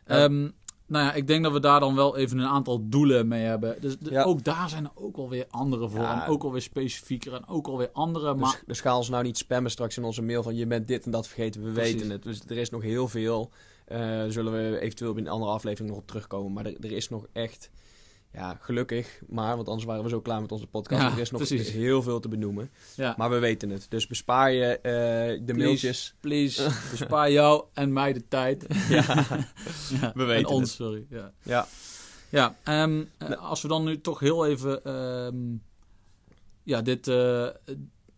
Ehm, 0.05 0.41
nou 0.85 1.05
ja, 1.05 1.13
ik 1.13 1.27
denk 1.27 1.43
dat 1.43 1.51
we 1.53 1.59
daar 1.59 1.79
dan 1.79 1.95
wel 1.95 2.17
even 2.17 2.37
een 2.37 2.47
aantal 2.47 2.89
doelen 2.89 3.27
mee 3.27 3.43
hebben. 3.43 3.81
Dus 3.81 3.95
Ja. 3.99 4.23
ook 4.23 4.43
daar 4.43 4.69
zijn 4.69 4.83
er 4.83 4.91
ook 4.95 5.15
wel 5.15 5.29
weer 5.29 5.45
andere 5.49 5.89
voor. 5.89 5.99
Ja. 5.99 6.23
En 6.23 6.29
ook 6.29 6.43
alweer 6.43 6.61
specifieker 6.61 7.33
en 7.33 7.47
ook 7.47 7.67
alweer 7.67 7.89
andere. 7.91 8.31
Dus, 8.31 8.41
Maar 8.41 8.61
dus 8.65 8.81
ga 8.81 8.97
ons 8.97 9.09
nou 9.09 9.23
niet 9.23 9.37
spammen 9.37 9.71
straks 9.71 9.97
in 9.97 10.03
onze 10.03 10.21
mail 10.21 10.43
van 10.43 10.55
je 10.55 10.67
bent 10.67 10.87
dit 10.87 11.05
en 11.05 11.11
dat 11.11 11.27
vergeten, 11.27 11.63
we 11.63 11.71
Precies. 11.71 11.93
weten 11.93 12.09
het. 12.09 12.23
Dus 12.23 12.39
er 12.47 12.57
is 12.57 12.69
nog 12.69 12.81
heel 12.81 13.07
veel. 13.07 13.51
Eh, 13.85 14.23
zullen 14.27 14.53
we 14.53 14.79
eventueel 14.79 15.11
in 15.11 15.17
een 15.25 15.31
andere 15.31 15.51
aflevering 15.51 15.89
nog 15.89 15.99
op 15.99 16.07
terugkomen. 16.07 16.53
Maar 16.53 16.65
er, 16.65 16.75
er 16.79 16.91
is 16.91 17.09
nog 17.09 17.27
echt, 17.31 17.69
ja, 18.33 18.57
gelukkig, 18.61 19.21
maar, 19.27 19.55
want 19.55 19.67
anders 19.67 19.85
waren 19.85 20.03
we 20.03 20.09
zo 20.09 20.21
klaar 20.21 20.41
met 20.41 20.51
onze 20.51 20.67
podcast. 20.67 21.01
Ja, 21.01 21.11
er 21.11 21.19
is 21.19 21.31
nog 21.31 21.45
precies. 21.45 21.71
heel 21.71 22.01
veel 22.01 22.19
te 22.19 22.27
benoemen. 22.27 22.69
ja, 22.95 23.13
Maar 23.17 23.29
we 23.29 23.39
weten 23.39 23.69
het. 23.69 23.85
Dus 23.89 24.07
bespaar 24.07 24.51
je 24.51 24.65
eh, 24.65 24.81
de 25.45 25.53
Please. 25.53 25.63
mailtjes. 25.63 26.15
please, 26.19 26.63
bespaar 26.91 27.31
jou 27.31 27.63
en 27.73 27.93
mij 27.93 28.13
de 28.13 28.27
tijd. 28.27 28.65
Ja, 28.89 29.03
Ja, 30.01 30.11
We 30.15 30.23
weten 30.23 30.47
en 30.49 30.55
ons, 30.55 30.59
het. 30.61 30.69
sorry. 30.69 31.05
Ja. 31.09 31.31
ja. 31.43 31.67
Ja, 32.29 32.55
ehm, 32.63 33.03
eh, 33.17 33.27
Nou. 33.29 33.41
als 33.41 33.61
we 33.61 33.67
dan 33.67 33.83
nu 33.83 34.01
toch 34.01 34.19
heel 34.19 34.45
even 34.45 34.83
ehm, 34.83 35.55
ja, 36.63 36.81
dit, 36.81 37.07
eh, 37.07 37.47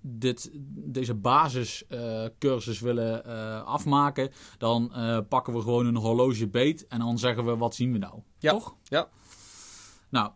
dit, 0.02 0.50
deze 0.76 1.14
basiscursus 1.14 2.80
willen 2.80 3.26
eh, 3.26 3.64
afmaken, 3.64 4.32
dan 4.58 4.92
pakken 5.30 5.54
we 5.54 5.62
gewoon 5.62 5.86
een 5.86 5.96
horloge 5.96 6.48
beet 6.48 6.88
en 6.88 7.00
dan 7.00 7.18
zeggen 7.18 7.46
we 7.46 7.56
wat 7.58 7.76
zien 7.76 7.92
we 7.92 7.98
nou. 7.98 8.20
Toch? 8.40 8.76
ja. 8.84 9.08
Nou, 10.10 10.32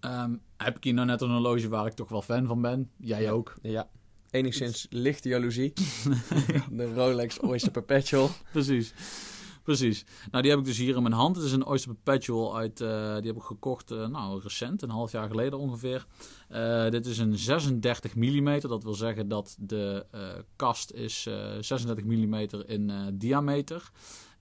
ehm, 0.00 0.36
heb 0.56 0.76
ik 0.76 0.84
hier 0.84 0.94
nou 0.94 1.06
net 1.06 1.20
een 1.20 1.30
horloge 1.30 1.68
waar 1.68 1.86
ik 1.86 1.92
toch 1.92 2.08
wel 2.08 2.22
fan 2.22 2.46
van 2.46 2.60
ben? 2.60 2.90
Jij 2.96 3.30
ook. 3.30 3.54
ja. 3.62 3.88
Enigszins 4.30 4.86
lichte 4.90 5.28
jaloezie. 5.28 5.72
de 6.70 6.94
Rolex 6.94 7.40
Oyster 7.40 7.70
Perpetual. 7.70 8.30
Precies. 8.52 8.94
Precies. 9.64 10.04
Nou, 10.30 10.42
die 10.42 10.50
heb 10.50 10.60
ik 10.60 10.66
dus 10.66 10.78
hier 10.78 10.96
in 10.96 11.02
mijn 11.02 11.14
hand. 11.14 11.36
Het 11.36 11.44
is 11.44 11.52
een 11.52 11.66
Oyster 11.66 11.94
Perpetual 11.94 12.56
uit, 12.56 12.80
eh, 12.80 13.16
die 13.16 13.26
heb 13.26 13.36
ik 13.36 13.42
gekocht, 13.42 13.90
eh, 13.90 14.06
nou, 14.06 14.40
recent, 14.42 14.82
een 14.82 14.90
half 14.90 15.12
jaar 15.12 15.28
geleden 15.28 15.58
ongeveer. 15.58 16.06
Eh, 16.48 16.90
dit 16.90 17.06
is 17.06 17.18
een 17.18 17.38
36 17.38 18.14
mm. 18.14 18.60
Dat 18.60 18.82
wil 18.82 18.94
zeggen 18.94 19.28
dat 19.28 19.56
de 19.58 20.06
kast 20.56 20.92
is 20.92 21.26
eh 21.26 21.52
36 21.60 22.04
mm 22.04 22.34
in 22.66 22.92
diameter. 23.14 23.90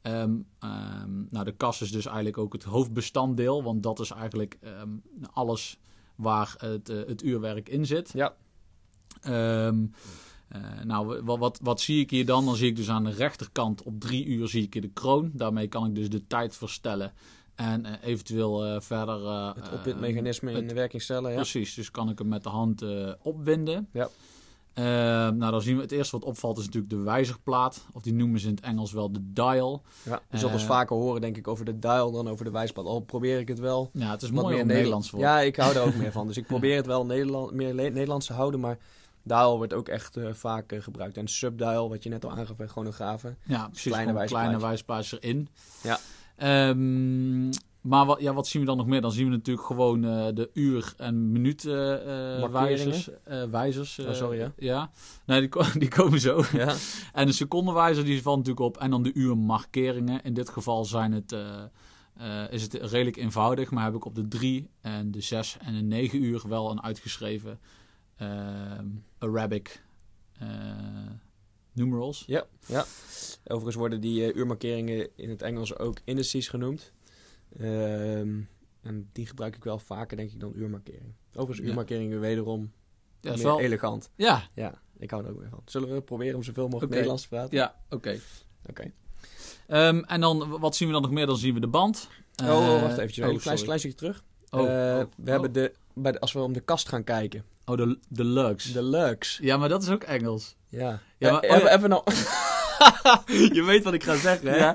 Ehm, 0.03 0.35
ehm, 0.59 1.23
nou, 1.29 1.45
de 1.45 1.51
kast 1.51 1.81
is 1.81 1.91
dus 1.91 2.05
eigenlijk 2.05 2.37
ook 2.37 2.53
het 2.53 2.63
hoofdbestanddeel, 2.63 3.63
want 3.63 3.83
dat 3.83 3.99
is 3.99 4.11
eigenlijk 4.11 4.57
ehm, 4.61 4.89
alles 5.33 5.79
waar 6.15 6.55
het, 6.57 6.89
eh, 6.89 6.97
het 7.07 7.23
uurwerk 7.23 7.69
in 7.69 7.85
zit. 7.85 8.11
Ja. 8.13 8.35
Eh, 9.21 9.71
nou, 10.83 11.21
wat, 11.21 11.39
wat, 11.39 11.59
wat 11.61 11.81
zie 11.81 11.99
ik 11.99 12.09
hier 12.09 12.25
dan? 12.25 12.45
Dan 12.45 12.55
zie 12.55 12.69
ik 12.69 12.75
dus 12.75 12.89
aan 12.89 13.03
de 13.03 13.11
rechterkant 13.11 13.83
op 13.83 13.99
drie 13.99 14.25
uur 14.25 14.47
zie 14.47 14.63
ik 14.63 14.73
hier 14.73 14.81
de 14.81 14.91
kroon. 14.93 15.31
Daarmee 15.33 15.67
kan 15.67 15.85
ik 15.85 15.95
dus 15.95 16.09
de 16.09 16.27
tijd 16.27 16.55
verstellen. 16.55 17.13
En 17.55 17.85
eh, 17.85 18.07
eventueel 18.09 18.81
verder... 18.81 19.27
Het 19.55 19.71
opwindmechanisme 19.71 20.51
in 20.51 20.67
de 20.67 20.73
werking 20.73 21.01
stellen. 21.01 21.29
Ja. 21.29 21.35
Precies, 21.35 21.73
dus 21.73 21.91
kan 21.91 22.09
ik 22.09 22.17
hem 22.17 22.27
met 22.27 22.43
de 22.43 22.49
hand 22.49 22.85
opwinden. 23.21 23.87
Ja. 23.91 24.09
Ehm, 24.73 25.37
nou, 25.37 25.51
dan 25.51 25.61
zien 25.61 25.75
we 25.75 25.81
het 25.81 25.91
eerste 25.91 26.17
wat 26.19 26.25
opvalt 26.27 26.57
is 26.57 26.65
natuurlijk 26.65 26.93
de 26.93 26.99
wijzerplaat. 27.01 27.85
Of 27.93 28.01
die 28.01 28.13
noemen 28.13 28.39
ze 28.39 28.47
in 28.47 28.55
het 28.55 28.63
Engels 28.63 28.91
wel 28.91 29.11
de 29.11 29.19
dial. 29.23 29.81
Ja, 30.03 30.21
je 30.29 30.37
zult 30.37 30.53
ons 30.53 30.61
Eh, 30.61 30.67
vaker 30.67 30.95
horen, 30.95 31.21
denk 31.21 31.37
ik, 31.37 31.47
over 31.47 31.65
de 31.65 31.79
dial 31.79 32.11
dan 32.11 32.27
over 32.29 32.45
de 32.45 32.51
wijsplaat. 32.51 32.85
Al 32.85 32.99
probeer 32.99 33.39
ik 33.39 33.47
het 33.47 33.59
wel. 33.59 33.89
Ja, 33.93 34.11
het 34.11 34.21
is 34.21 34.29
wat 34.29 34.41
mooi 34.41 34.53
meer 34.53 34.61
om 34.63 34.67
Nederlands 34.67 35.09
Nederlands 35.09 35.09
voor. 35.09 35.19
Ja, 35.19 35.39
ik 35.39 35.55
hou 35.55 35.75
er 35.75 35.81
ook 35.81 35.95
meer 35.95 36.11
van. 36.11 36.27
Dus 36.33 36.37
ik 36.37 36.45
probeer 36.47 36.75
het 36.75 36.85
wel 36.85 37.05
Nederland, 37.05 37.51
meer 37.51 37.73
Nederlands 37.73 38.25
te 38.25 38.33
houden. 38.33 38.59
Maar 38.59 38.77
dial 39.23 39.57
wordt 39.57 39.73
ook 39.73 39.87
echt 39.87 40.17
eh, 40.17 40.33
vaak 40.33 40.71
eh, 40.71 40.81
gebruikt. 40.81 41.17
En 41.17 41.27
subdial, 41.27 41.89
wat 41.89 42.03
je 42.03 42.09
net 42.09 42.25
al 42.25 42.31
aangaf 42.31 42.55
bij 42.55 42.67
chronografen. 42.67 43.37
Ja, 43.43 43.67
precies. 43.67 43.91
Kleine 44.25 44.59
wijzerplaatjes 44.59 45.21
erin. 45.21 45.47
Ja. 45.83 45.99
Ehm, 46.35 47.49
maar 47.83 48.05
wat, 48.05 48.21
ja, 48.21 48.33
wat 48.33 48.47
zien 48.47 48.61
we 48.61 48.67
dan 48.67 48.77
nog 48.77 48.85
meer? 48.87 49.01
Dan 49.01 49.11
zien 49.11 49.25
we 49.29 49.31
natuurlijk 49.35 49.67
gewoon 49.67 50.03
eh, 50.05 50.27
de 50.33 50.49
uur- 50.53 50.93
en 50.97 51.31
minuut 51.31 51.65
eh, 51.65 52.33
eh, 52.33 52.41
wijzers. 52.51 53.97
eh, 53.99 54.05
Oh, 54.05 54.11
eh, 54.11 54.15
sorry, 54.17 54.37
ja. 54.39 54.51
Ja, 54.57 54.91
nee, 55.25 55.39
die, 55.49 55.49
die 55.79 55.87
komen 55.89 56.19
zo. 56.19 56.43
Ja, 56.53 56.75
En 57.13 57.25
de 57.25 57.31
secondenwijzer 57.33 58.05
die 58.05 58.21
valt 58.21 58.37
natuurlijk 58.37 58.65
op. 58.65 58.77
En 58.77 58.89
dan 58.89 59.03
de 59.03 59.13
uurmarkeringen. 59.13 60.23
In 60.23 60.33
dit 60.33 60.49
geval 60.49 60.85
zijn 60.85 61.11
het, 61.11 61.31
eh, 61.31 61.63
eh, 62.17 62.51
is 62.51 62.61
het 62.61 62.73
redelijk 62.73 63.17
eenvoudig. 63.17 63.71
Maar 63.71 63.83
heb 63.83 63.95
ik 63.95 64.05
op 64.05 64.15
de 64.15 64.27
3 64.27 64.69
en 64.81 65.11
de 65.11 65.21
6 65.21 65.57
en 65.59 65.73
de 65.75 65.81
9 65.81 66.23
uur 66.23 66.41
wel 66.47 66.71
een 66.71 66.83
uitgeschreven 66.83 67.59
Arabic 69.19 69.83
eh, 70.39 70.47
numerals. 71.73 72.23
ja, 72.27 72.45
ja. 72.65 72.85
Overigens 73.43 73.75
worden 73.75 74.01
die 74.01 74.25
eh, 74.31 74.35
uurmarkeringen 74.35 75.07
in 75.15 75.29
het 75.29 75.41
Engels 75.41 75.77
ook 75.77 75.97
indices 76.03 76.47
genoemd. 76.47 76.91
Ehm, 77.59 78.39
en 78.81 79.09
die 79.11 79.25
gebruik 79.25 79.55
ik 79.55 79.63
wel 79.63 79.79
vaker, 79.79 80.17
denk 80.17 80.31
ik, 80.31 80.39
dan 80.39 80.53
uurmarkering. 80.55 81.13
Overigens, 81.29 81.57
Ja. 81.59 81.65
uurmarkeringen 81.65 82.19
wederom 82.19 82.71
Ja, 83.21 83.33
meer 83.33 83.43
wel, 83.43 83.59
elegant. 83.59 84.09
ja, 84.15 84.43
Ja, 84.55 84.81
ik 84.97 85.09
hou 85.11 85.23
er 85.25 85.31
ook 85.31 85.39
meer 85.39 85.49
van. 85.49 85.61
Zullen 85.65 85.93
we 85.93 86.01
proberen 86.01 86.35
om 86.35 86.43
zoveel 86.43 86.63
mogelijk 86.63 86.85
Oké. 86.85 86.93
Nederlands 86.93 87.21
te 87.23 87.29
praten? 87.29 87.57
ja 87.57 87.75
oké. 87.89 88.19
Oké. 88.69 88.91
Ehm, 89.67 89.99
en 89.99 90.21
dan, 90.21 90.49
wat 90.59 90.75
zien 90.75 90.87
we 90.87 90.93
dan 90.93 91.01
nog 91.01 91.11
meer? 91.11 91.25
Dan 91.25 91.37
zien 91.37 91.53
we 91.53 91.59
de 91.59 91.67
band. 91.67 92.07
Oh, 92.43 92.49
oh, 92.49 92.75
Eh, 92.75 92.81
wacht 92.81 92.97
even. 92.97 93.23
oh, 93.23 93.29
een 93.31 93.37
klein, 93.39 93.41
sorry. 93.41 93.63
klein 93.63 93.79
stukje 93.79 93.97
terug. 93.97 94.23
Oh, 94.49 94.59
Eh, 94.59 94.65
oh, 94.65 94.97
we 94.97 95.07
oh. 95.21 95.27
hebben 95.27 95.51
de, 95.53 95.73
bij 95.93 96.11
de, 96.11 96.19
als 96.19 96.33
we 96.33 96.39
om 96.39 96.53
de 96.53 96.59
kast 96.59 96.89
gaan 96.89 97.03
kijken. 97.03 97.43
Oh, 97.65 97.77
de, 97.77 97.99
de 98.09 98.23
lugs. 98.23 98.71
De 98.73 98.83
Lux. 98.83 99.37
Ja, 99.41 99.57
maar 99.57 99.69
dat 99.69 99.81
is 99.83 99.89
ook 99.89 100.03
Engels. 100.03 100.55
Ja. 100.69 100.99
Ja, 101.17 101.31
maar- 101.31 101.41
Eh, 101.41 101.49
oh, 101.51 101.57
even, 101.57 101.71
even 101.73 101.89
nou. 101.89 102.03
je 103.57 103.63
weet 103.63 103.83
wat 103.83 103.93
ik 103.93 104.03
ga 104.03 104.15
zeggen, 104.15 104.47
hè? 104.47 104.69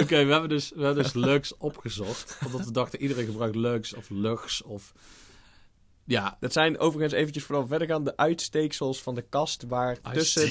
Oké, 0.00 0.24
we 0.24 0.32
hebben 0.32 0.48
dus, 0.48 0.72
we 0.74 0.84
hebben 0.84 1.02
dus 1.02 1.12
lugs 1.12 1.56
opgezocht. 1.58 2.38
Omdat 2.46 2.64
we 2.64 2.72
dachten, 2.72 3.02
iedereen 3.02 3.26
gebruikt 3.26 3.56
lugs 3.56 3.94
of 3.94 4.10
lugs 4.10 4.62
of... 4.62 4.92
Ja, 6.08 6.36
Dat 6.40 6.52
zijn 6.52 6.78
overigens 6.78 7.12
eventjes 7.14 7.44
vooral 7.44 7.66
verder 7.66 7.88
gaan 7.88 8.04
de 8.04 8.16
uitsteeksels 8.16 9.02
van 9.02 9.14
de 9.14 9.22
kast 9.22 9.64
waar 9.66 10.00
tussen, 10.12 10.48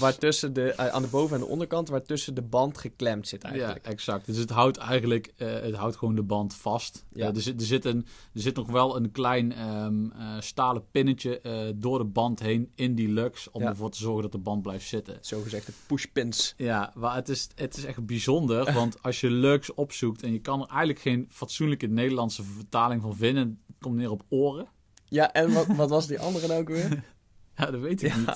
waar 0.00 0.18
tussen 0.18 0.52
de, 0.52 0.72
eh, 0.72 0.86
aan 0.88 1.02
de 1.02 1.08
boven- 1.08 1.36
en 1.36 1.42
de 1.42 1.48
onderkant, 1.48 1.88
waar 1.88 2.02
tussen 2.02 2.34
de 2.34 2.42
band 2.42 2.78
geklemd 2.78 3.28
zit 3.28 3.42
Ja, 3.42 3.48
eigenlijk. 3.48 3.86
exact. 3.86 4.26
Dus 4.26 4.36
het 4.36 4.50
houdt 4.50 4.76
eigenlijk 4.76 5.32
eh, 5.36 5.52
het 5.52 5.74
houdt 5.74 5.96
gewoon 5.96 6.14
de 6.14 6.22
band 6.22 6.54
vast. 6.54 7.04
Ja. 7.12 7.28
Eh, 7.28 7.34
er, 7.36 7.40
zit, 7.42 7.60
er, 7.60 7.66
zit 7.66 7.84
een, 7.84 8.06
er 8.34 8.40
zit 8.40 8.56
nog 8.56 8.70
wel 8.70 8.96
een 8.96 9.10
klein 9.10 9.52
ehm, 9.52 10.10
eh, 10.10 10.36
stalen 10.40 10.84
pinnetje 10.90 11.40
door 11.76 11.98
de 11.98 12.04
band 12.04 12.40
heen 12.40 12.72
in 12.74 12.94
die 12.94 13.08
lux. 13.08 13.50
Om 13.50 13.62
Ja. 13.62 13.68
ervoor 13.68 13.90
te 13.90 13.98
zorgen 13.98 14.22
dat 14.22 14.32
de 14.32 14.38
band 14.38 14.62
blijft 14.62 14.88
zitten. 14.88 15.18
Zogezegde 15.20 15.72
pushpins. 15.86 16.54
Ja, 16.56 16.92
maar 16.94 17.14
het 17.14 17.28
is, 17.28 17.48
het 17.54 17.76
is 17.76 17.84
echt 17.84 18.06
bijzonder. 18.06 18.72
Want 18.82 19.02
als 19.02 19.20
je 19.20 19.30
lux 19.30 19.74
opzoekt 19.74 20.22
en 20.22 20.32
je 20.32 20.40
kan 20.40 20.60
er 20.60 20.68
eigenlijk 20.68 21.00
geen 21.00 21.26
fatsoenlijke 21.30 21.86
Nederlandse 21.86 22.42
vertaling 22.42 23.02
van 23.02 23.16
vinden. 23.16 23.60
Het 23.66 23.76
komt 23.80 23.96
neer 23.96 24.10
op 24.10 24.22
oren. 24.28 24.68
Ja, 25.08 25.32
en 25.32 25.52
wat, 25.52 25.66
wat 25.66 25.90
was 25.90 26.06
die 26.06 26.20
andere 26.20 26.46
nou 26.46 26.60
ook 26.60 26.68
weer? 26.68 27.02
Ja, 27.56 27.70
dat 27.70 27.80
weet 27.80 28.02
ik 28.02 28.16
niet. 28.16 28.28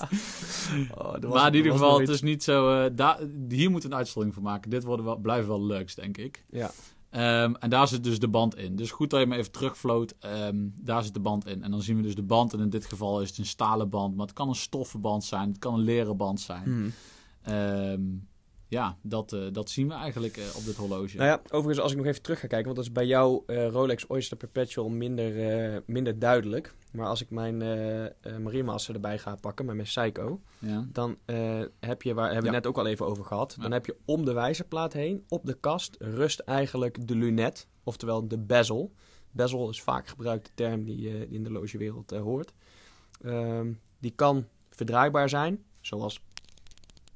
Oh, 0.97 1.13
maar 1.13 1.47
in 1.47 1.51
er 1.51 1.55
ieder 1.55 1.71
geval, 1.71 1.99
het 1.99 2.09
is 2.09 2.21
niet 2.21 2.43
zo... 2.43 2.93
daar, 2.93 3.19
hier 3.49 3.71
moet 3.71 3.83
een 3.83 3.95
uitzondering 3.95 4.33
voor 4.33 4.43
maken. 4.43 4.69
Dit 4.69 4.83
worden 4.83 5.05
wel, 5.05 5.17
blijven 5.17 5.47
wel 5.47 5.65
lux, 5.65 5.95
denk 5.95 6.17
ik. 6.17 6.43
Ja. 6.49 6.71
Ehm, 7.13 7.53
en 7.59 7.69
daar 7.69 7.87
zit 7.87 8.03
dus 8.03 8.19
de 8.19 8.27
band 8.27 8.55
in. 8.55 8.75
Dus 8.75 8.91
goed 8.91 9.09
dat 9.09 9.19
je 9.19 9.25
me 9.25 9.35
even 9.35 9.51
terugvloot. 9.51 10.13
Ehm, 10.19 10.55
daar 10.81 11.03
zit 11.03 11.13
de 11.13 11.19
band 11.19 11.45
in. 11.47 11.63
En 11.63 11.71
dan 11.71 11.81
zien 11.81 11.95
we 11.95 12.01
dus 12.01 12.15
de 12.15 12.23
band. 12.23 12.53
En 12.53 12.59
in 12.59 12.69
dit 12.69 12.85
geval 12.85 13.21
is 13.21 13.29
het 13.29 13.37
een 13.37 13.45
stalen 13.45 13.89
band. 13.89 14.15
Maar 14.15 14.25
het 14.25 14.35
kan 14.35 14.47
een 14.47 14.55
stoffen 14.55 15.01
band 15.01 15.23
zijn. 15.23 15.47
Het 15.47 15.59
kan 15.59 15.73
een 15.73 15.79
leren 15.79 16.17
band 16.17 16.41
zijn. 16.41 16.63
Hmm. 16.63 16.93
Ehm, 17.41 18.01
ja, 18.73 18.97
dat, 19.01 19.33
eh, 19.33 19.39
dat 19.51 19.69
zien 19.69 19.87
we 19.87 19.93
eigenlijk 19.93 20.37
eh, 20.37 20.55
op 20.55 20.65
dit 20.65 20.75
horloge. 20.75 21.17
Nou 21.17 21.29
ja, 21.29 21.41
overigens, 21.43 21.79
als 21.79 21.91
ik 21.91 21.97
nog 21.97 22.05
even 22.05 22.21
terug 22.21 22.39
ga 22.39 22.47
kijken, 22.47 22.65
want 22.65 22.75
dat 22.75 22.85
is 22.85 22.91
bij 22.91 23.05
jou 23.05 23.43
eh, 23.47 23.67
Rolex 23.67 24.07
Oyster 24.07 24.37
Perpetual 24.37 24.89
minder, 24.89 25.83
minder 25.85 26.19
duidelijk. 26.19 26.73
Maar 26.91 27.07
als 27.07 27.21
ik 27.21 27.29
mijn 27.29 27.61
eh 27.61 28.05
eh 28.05 28.11
Marine 28.41 28.63
Master 28.63 28.93
erbij 28.93 29.17
ga 29.17 29.35
pakken 29.35 29.65
met 29.65 29.75
mijn 29.75 29.87
Seiko, 29.87 30.41
Ja. 30.59 30.87
dan 30.91 31.17
heb 31.79 32.01
je, 32.01 32.13
waar 32.13 32.25
hebben 32.25 32.41
we 32.43 32.47
Ja. 32.49 32.53
net 32.53 32.67
ook 32.67 32.77
al 32.77 32.87
even 32.87 33.05
over 33.05 33.25
gehad, 33.25 33.55
dan 33.59 33.67
Ja. 33.69 33.73
heb 33.73 33.85
je 33.85 33.97
om 34.05 34.25
de 34.25 34.33
wijzerplaat 34.33 34.93
heen, 34.93 35.23
op 35.27 35.45
de 35.45 35.53
kast, 35.53 35.95
rust 35.99 36.39
eigenlijk 36.39 37.07
de 37.07 37.15
lunet, 37.15 37.67
oftewel 37.83 38.27
de 38.27 38.37
bezel. 38.37 38.91
Bezel 39.31 39.69
is 39.69 39.81
vaak 39.81 40.07
gebruikte 40.07 40.49
term 40.53 40.83
die, 40.83 41.29
in 41.29 41.43
de 41.43 41.51
logewereld 41.51 42.11
hoort. 42.11 42.53
Ehm, 43.21 43.73
die 43.99 44.11
kan 44.11 44.45
verdraaibaar 44.69 45.29
zijn, 45.29 45.63
zoals 45.81 46.21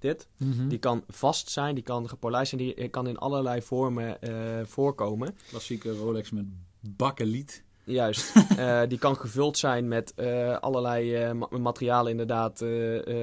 dit. 0.08 0.28
Mhm. 0.38 0.68
Die 0.68 0.78
kan 0.78 1.04
vast 1.08 1.50
zijn, 1.50 1.76
die 1.76 1.84
kan 1.84 2.10
gepolijst 2.10 2.50
zijn, 2.50 2.62
die 2.62 2.88
kan 2.88 3.08
in 3.08 3.18
allerlei 3.18 3.62
vormen 3.62 4.22
eh, 4.22 4.66
voorkomen. 4.66 5.36
Klassieke 5.50 5.92
Rolex 5.92 6.32
met 6.32 6.46
bakkeliet. 6.80 7.64
Juist. 7.84 8.34
Eh, 8.58 8.82
die 8.88 8.98
kan 8.98 9.16
gevuld 9.18 9.58
zijn 9.58 9.88
met 9.88 10.14
eh, 10.16 10.58
allerlei 10.58 11.34
ma- 11.34 11.48
materialen, 11.58 12.12
inderdaad, 12.12 12.64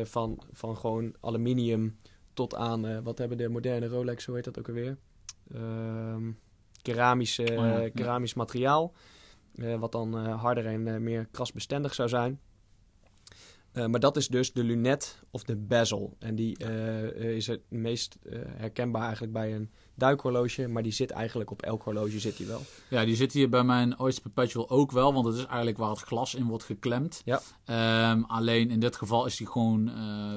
van, 0.08 0.38
van 0.52 0.76
gewoon 0.76 1.14
aluminium 1.20 1.96
tot 2.34 2.54
aan, 2.54 3.02
wat 3.02 3.18
hebben 3.18 3.38
de 3.38 3.48
moderne 3.48 3.86
Rolex, 3.88 4.26
hoe 4.26 4.34
heet 4.34 4.44
dat 4.44 4.58
ook 4.58 4.68
alweer? 4.68 4.96
Ehm 5.54 6.30
keramisch, 6.82 7.38
Oh 7.38 7.46
ja, 7.46 7.78
ja. 7.80 7.88
keramisch 7.88 8.34
materiaal, 8.34 8.92
wat 9.78 9.92
dan 9.92 10.14
harder 10.26 10.66
en 10.66 11.02
meer 11.02 11.26
krasbestendig 11.30 11.94
zou 11.94 12.08
zijn. 12.08 12.40
Eh, 13.74 13.86
maar 13.86 14.00
dat 14.00 14.16
is 14.16 14.28
dus 14.28 14.52
de 14.52 14.64
lunet 14.64 15.22
of 15.30 15.42
de 15.42 15.56
bezel. 15.56 16.16
En 16.18 16.34
die 16.34 16.56
eh, 16.58 17.04
eh, 17.04 17.36
is 17.36 17.46
het 17.46 17.60
meest 17.68 18.18
herkenbaar 18.56 19.02
eigenlijk 19.02 19.32
bij 19.32 19.54
een 19.54 19.70
duikhorloge. 19.94 20.68
Maar 20.68 20.82
die 20.82 20.92
zit 20.92 21.10
eigenlijk 21.10 21.50
op 21.50 21.62
elk 21.62 21.82
horloge 21.82 22.20
zit 22.20 22.36
die 22.36 22.46
wel. 22.46 22.60
Ja, 22.90 23.04
die 23.04 23.16
zit 23.16 23.32
hier 23.32 23.48
bij 23.48 23.64
mijn 23.64 23.98
Oyster 24.00 24.22
Perpetual 24.22 24.70
ook 24.70 24.90
wel, 24.90 25.12
want 25.12 25.26
het 25.26 25.34
is 25.34 25.44
eigenlijk 25.44 25.78
waar 25.78 25.90
het 25.90 26.00
glas 26.00 26.34
in 26.34 26.46
wordt 26.46 26.64
geklemd. 26.64 27.22
Ja. 27.24 27.40
Ehm, 27.64 28.22
alleen 28.22 28.70
in 28.70 28.80
dit 28.80 28.96
geval 28.96 29.26
is 29.26 29.36
die 29.36 29.46
gewoon 29.46 29.90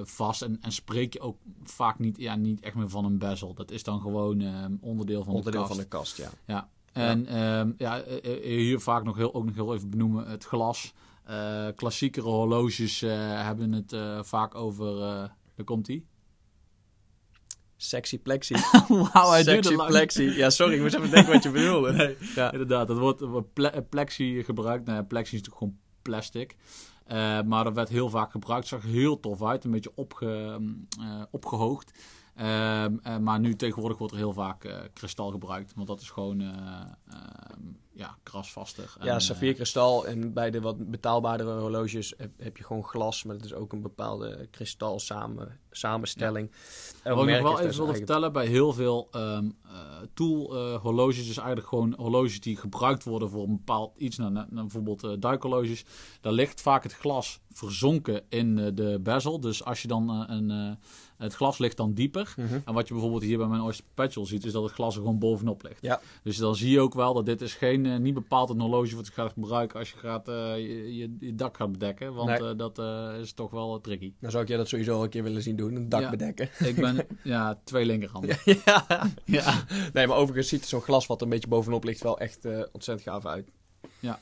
vast 0.04 0.42
en, 0.42 0.58
en 0.62 0.72
spreek 0.72 1.14
je 1.14 1.20
ook 1.20 1.38
vaak 1.64 2.00
niet, 2.00 2.18
ja, 2.18 2.36
niet 2.36 2.60
echt 2.60 2.76
meer 2.76 2.90
van 2.90 3.06
een 3.06 3.18
bezel. 3.18 3.54
Dat 3.54 3.72
is 3.72 3.84
dan 3.84 4.02
gewoon 4.02 4.42
ehm, 4.42 4.76
onderdeel 4.82 5.24
van 5.24 5.34
Onderdeel 5.34 5.62
de 5.62 5.68
kast. 5.68 5.80
van 5.80 5.84
de 5.84 5.90
kast, 5.90 6.18
ja. 6.18 6.30
Ja. 6.46 6.70
En 6.94 7.26
ja. 7.30 7.74
ja, 7.78 8.04
hier 8.42 8.80
vaak 8.80 9.04
nog 9.04 9.18
heel, 9.18 9.34
ook 9.34 9.46
nog 9.46 9.56
heel 9.56 9.74
even 9.74 9.90
benoemen 9.90 10.28
het 10.28 10.44
glas. 10.44 10.94
Eh 11.28 11.68
klassiekere 11.76 12.28
horloges 12.30 13.02
eh, 13.02 13.10
hebben 13.44 13.72
het 13.72 13.94
eh, 13.94 14.24
vaak 14.24 14.56
over... 14.56 14.96
daar 15.56 15.66
komt 15.66 15.88
ie. 15.88 16.08
Sexy 17.76 18.20
plexi. 18.20 18.56
Wauw, 19.14 19.30
hij 19.30 19.44
Sexy 19.44 19.76
plexi. 19.76 20.24
Ja, 20.24 20.50
sorry, 20.50 20.74
ik 20.74 20.82
moest 20.82 20.96
even 20.96 21.10
denken 21.12 21.34
wat 21.34 21.44
je 21.44 21.50
bedoelde. 21.52 21.92
Nee, 21.94 22.18
Ja. 22.36 22.52
inderdaad. 22.52 22.88
Dat 22.88 22.98
wordt, 22.98 23.54
ple- 23.54 23.86
plexi 23.90 24.44
gebruikt. 24.44 24.86
Nou, 24.86 25.04
plexi 25.04 25.36
is 25.36 25.42
natuurlijk 25.42 25.58
gewoon 25.64 25.80
plastic. 26.02 26.56
Maar 27.46 27.64
dat 27.64 27.74
werd 27.74 27.90
heel 27.90 28.10
vaak 28.10 28.32
gebruikt. 28.32 28.68
Zag 28.68 28.84
er 28.84 28.90
heel 28.90 29.20
tof 29.20 29.44
uit. 29.44 29.64
Een 29.64 29.72
beetje 29.72 29.92
opge, 29.96 30.60
eh, 31.00 31.22
opgehoogd. 31.32 31.92
Ehm, 32.36 32.98
eh, 33.04 33.18
maar 33.18 33.40
nu 33.40 33.56
tegenwoordig 33.56 33.98
wordt 33.98 34.14
er 34.14 34.20
heel 34.20 34.34
vaak 34.34 34.90
kristal 34.94 35.32
gebruikt. 35.32 35.74
Want 35.76 35.88
dat 35.88 36.02
is 36.02 36.10
gewoon 36.10 36.42
eh, 36.42 36.48
ehm, 37.08 37.62
ja, 37.98 38.18
krasvaster. 38.24 38.96
En, 39.00 39.06
Ja, 39.06 39.14
eh, 39.14 39.20
saffierkristal. 39.20 40.08
En 40.08 40.34
bij 40.34 40.52
de 40.52 40.62
wat 40.62 40.90
betaalbaardere 40.90 41.60
horloges 41.60 42.14
heb, 42.18 42.32
heb 42.38 42.58
je 42.58 42.64
gewoon 42.64 42.84
glas. 42.84 43.24
Maar 43.24 43.36
het 43.36 43.46
is 43.46 43.54
ook 43.54 43.74
een 43.74 43.82
bepaalde 43.82 44.48
kristal 44.52 45.00
samen, 45.00 45.60
samenstelling. 45.72 46.52
Elk 47.04 47.18
Wat 47.18 47.28
ik 47.28 47.34
nog 47.34 47.42
wel 47.42 47.60
even 47.60 47.66
daar 47.66 47.76
wilde 47.78 47.94
vertellen, 47.94 48.34
bij 48.34 48.46
heel 48.46 48.74
veel 48.74 49.08
ehm 49.12 49.50
eh, 49.64 49.74
tool 50.14 50.56
eh, 50.56 50.82
horloges, 50.82 51.28
dus 51.28 51.38
eigenlijk 51.38 51.68
gewoon 51.68 51.94
horloges 51.98 52.40
die 52.40 52.58
gebruikt 52.58 53.04
worden 53.04 53.30
voor 53.30 53.44
een 53.44 53.58
bepaald 53.58 53.98
iets, 53.98 54.18
nou, 54.18 54.32
nou, 54.32 54.48
bijvoorbeeld 54.50 55.04
eh 55.04 55.12
duikhorloges, 55.20 55.86
daar 56.22 56.34
ligt 56.34 56.62
vaak 56.62 56.84
het 56.84 56.94
glas 56.94 57.40
verzonken 57.58 58.22
in 58.30 58.60
eh, 58.60 58.68
de 58.74 59.00
bezel. 59.04 59.40
Dus 59.40 59.64
als 59.64 59.82
je 59.82 59.88
dan 59.88 60.10
eh, 60.10 60.36
een, 60.36 60.52
eh, 60.52 60.72
het 61.18 61.34
glas 61.34 61.58
ligt 61.58 61.78
dan 61.78 61.94
dieper. 61.94 62.34
Mhm. 62.38 62.60
En 62.66 62.74
wat 62.74 62.88
je 62.88 62.94
bijvoorbeeld 62.94 63.24
hier 63.24 63.38
bij 63.38 63.48
mijn 63.48 63.62
Oyster 63.62 63.86
Perpetual 63.94 64.26
ziet, 64.26 64.46
is 64.46 64.52
dat 64.52 64.64
het 64.64 64.72
glas 64.72 64.96
er 64.96 65.02
gewoon 65.02 65.20
bovenop 65.20 65.64
ligt. 65.64 65.82
Ja. 65.82 66.02
Dus 66.24 66.38
dan 66.38 66.56
zie 66.56 66.70
je 66.72 66.80
ook 66.80 66.94
wel 66.94 67.14
dat 67.14 67.26
dit 67.26 67.42
is 67.42 67.54
geen, 67.54 67.86
eh, 67.86 67.98
niet 67.98 68.14
bepaald 68.14 68.50
een 68.50 68.60
horloge 68.60 68.96
wat 68.96 69.06
je 69.08 69.12
gaat 69.14 69.32
gebruiken 69.34 69.80
als 69.80 69.90
je 69.90 69.98
gaat, 69.98 70.28
eh, 70.28 70.58
je, 70.58 71.16
je, 71.20 71.36
dak 71.36 71.58
gaat 71.58 71.72
bedekken. 71.72 72.14
Want 72.14 72.30
Nee. 72.30 72.50
eh, 72.50 72.58
dat 72.58 72.80
is 73.22 73.34
toch 73.34 73.52
wel 73.52 73.82
tricky. 73.82 74.14
Dan 74.20 74.32
zou 74.32 74.44
ik 74.44 74.50
jij 74.50 74.58
dat 74.58 74.68
sowieso 74.68 74.96
al 74.96 75.04
een 75.04 75.10
keer 75.10 75.24
willen 75.24 75.42
zien 75.42 75.56
doen. 75.56 75.76
Een 75.76 75.90
dak 75.90 76.02
Ja. 76.02 76.10
bedekken. 76.10 76.50
Ik 76.60 76.76
ben, 76.76 77.08
ja, 77.24 77.60
twee 77.64 77.86
linkerhanden. 77.86 78.38
ja. 78.66 78.86
Ja. 79.26 79.64
Nee, 79.94 80.08
maar 80.08 80.18
overigens 80.18 80.48
ziet 80.48 80.66
zo'n 80.66 80.82
glas 80.82 81.06
wat 81.08 81.18
er 81.18 81.24
een 81.24 81.34
beetje 81.34 81.48
bovenop 81.48 81.84
ligt 81.84 82.02
wel 82.02 82.20
echt 82.20 82.46
ontzettend 82.72 83.10
gaaf 83.10 83.26
uit. 83.26 83.50
Ja. 84.00 84.20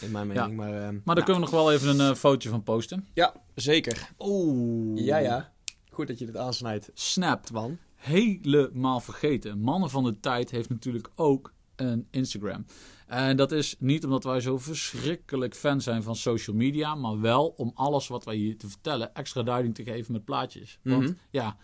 In 0.00 0.10
mijn 0.10 0.26
mening. 0.26 0.56
Maar, 0.56 0.68
ehm, 0.68 0.74
Maar 0.76 0.82
daar 0.92 1.00
nou, 1.04 1.24
kunnen 1.24 1.34
we 1.34 1.40
nog 1.40 1.50
wel 1.50 1.72
even 1.72 1.98
een 2.00 2.16
fotootje 2.16 2.48
van 2.48 2.62
posten. 2.62 3.06
Ja, 3.14 3.34
zeker. 3.54 4.10
Oeh. 4.18 5.04
Ja, 5.04 5.16
ja. 5.16 5.52
Goed 5.98 6.06
dat 6.06 6.18
je 6.18 6.26
dit 6.26 6.36
aansnijdt, 6.36 6.90
Snap. 6.94 7.44
Twan. 7.44 7.78
Helemaal 7.94 9.00
vergeten. 9.00 9.60
Mannen 9.60 9.90
van 9.90 10.04
de 10.04 10.20
tijd 10.20 10.50
heeft 10.50 10.68
natuurlijk 10.68 11.10
ook 11.14 11.52
een 11.76 12.06
Instagram. 12.10 12.64
En 13.06 13.36
dat 13.36 13.52
is 13.52 13.76
niet 13.78 14.04
omdat 14.04 14.24
wij 14.24 14.40
zo 14.40 14.58
verschrikkelijk 14.58 15.54
fan 15.54 15.80
zijn 15.80 16.02
van 16.02 16.16
social 16.16 16.56
media, 16.56 16.94
maar 16.94 17.20
wel 17.20 17.54
om 17.56 17.70
alles 17.74 18.08
wat 18.08 18.24
wij 18.24 18.34
hier 18.36 18.56
te 18.58 18.68
vertellen 18.68 19.14
extra 19.14 19.42
duiding 19.42 19.74
te 19.74 19.82
geven 19.84 20.12
met 20.12 20.24
plaatjes. 20.24 20.78
Want 20.82 21.02
Mhm. 21.02 21.12
ja, 21.30 21.56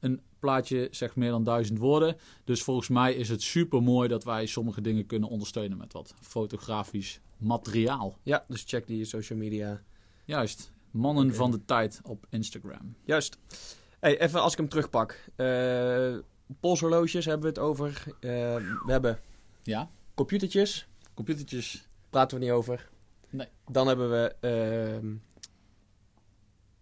een 0.00 0.20
plaatje 0.38 0.88
zegt 0.90 1.16
meer 1.16 1.30
dan 1.30 1.44
duizend 1.44 1.78
woorden. 1.78 2.16
Dus 2.44 2.62
volgens 2.62 2.88
mij 2.88 3.14
is 3.14 3.28
het 3.28 3.42
super 3.42 3.82
mooi 3.82 4.08
dat 4.08 4.24
wij 4.24 4.46
sommige 4.46 4.80
dingen 4.80 5.06
kunnen 5.06 5.28
ondersteunen 5.28 5.78
met 5.78 5.92
wat 5.92 6.14
fotografisch 6.20 7.20
materiaal. 7.38 8.18
Ja, 8.22 8.44
dus 8.48 8.64
check 8.66 8.86
die 8.86 9.04
social 9.04 9.38
media. 9.38 9.82
Juist. 10.24 10.72
Mannen 10.90 11.34
van 11.34 11.50
de 11.50 11.64
tijd 11.64 12.00
op 12.04 12.26
Instagram. 12.30 12.94
Juist. 13.04 13.38
Hey, 14.00 14.20
even 14.20 14.40
als 14.42 14.52
ik 14.52 14.58
hem 14.58 14.68
terugpak. 14.68 15.24
Eh 15.36 16.14
polshorloges 16.60 17.24
hebben 17.24 17.42
we 17.42 17.48
het 17.60 17.68
over. 17.68 18.02
Eh, 18.20 18.30
we 18.84 18.86
hebben 18.92 19.18
Ja, 19.62 19.90
computertjes. 20.14 20.88
computertjes. 21.14 21.88
Praten 22.10 22.38
we 22.38 22.44
niet 22.44 22.52
over. 22.52 22.88
Nee. 23.30 23.46
Dan 23.70 23.86
hebben 23.86 24.10
we 24.10 24.34
ehm, 24.40 25.14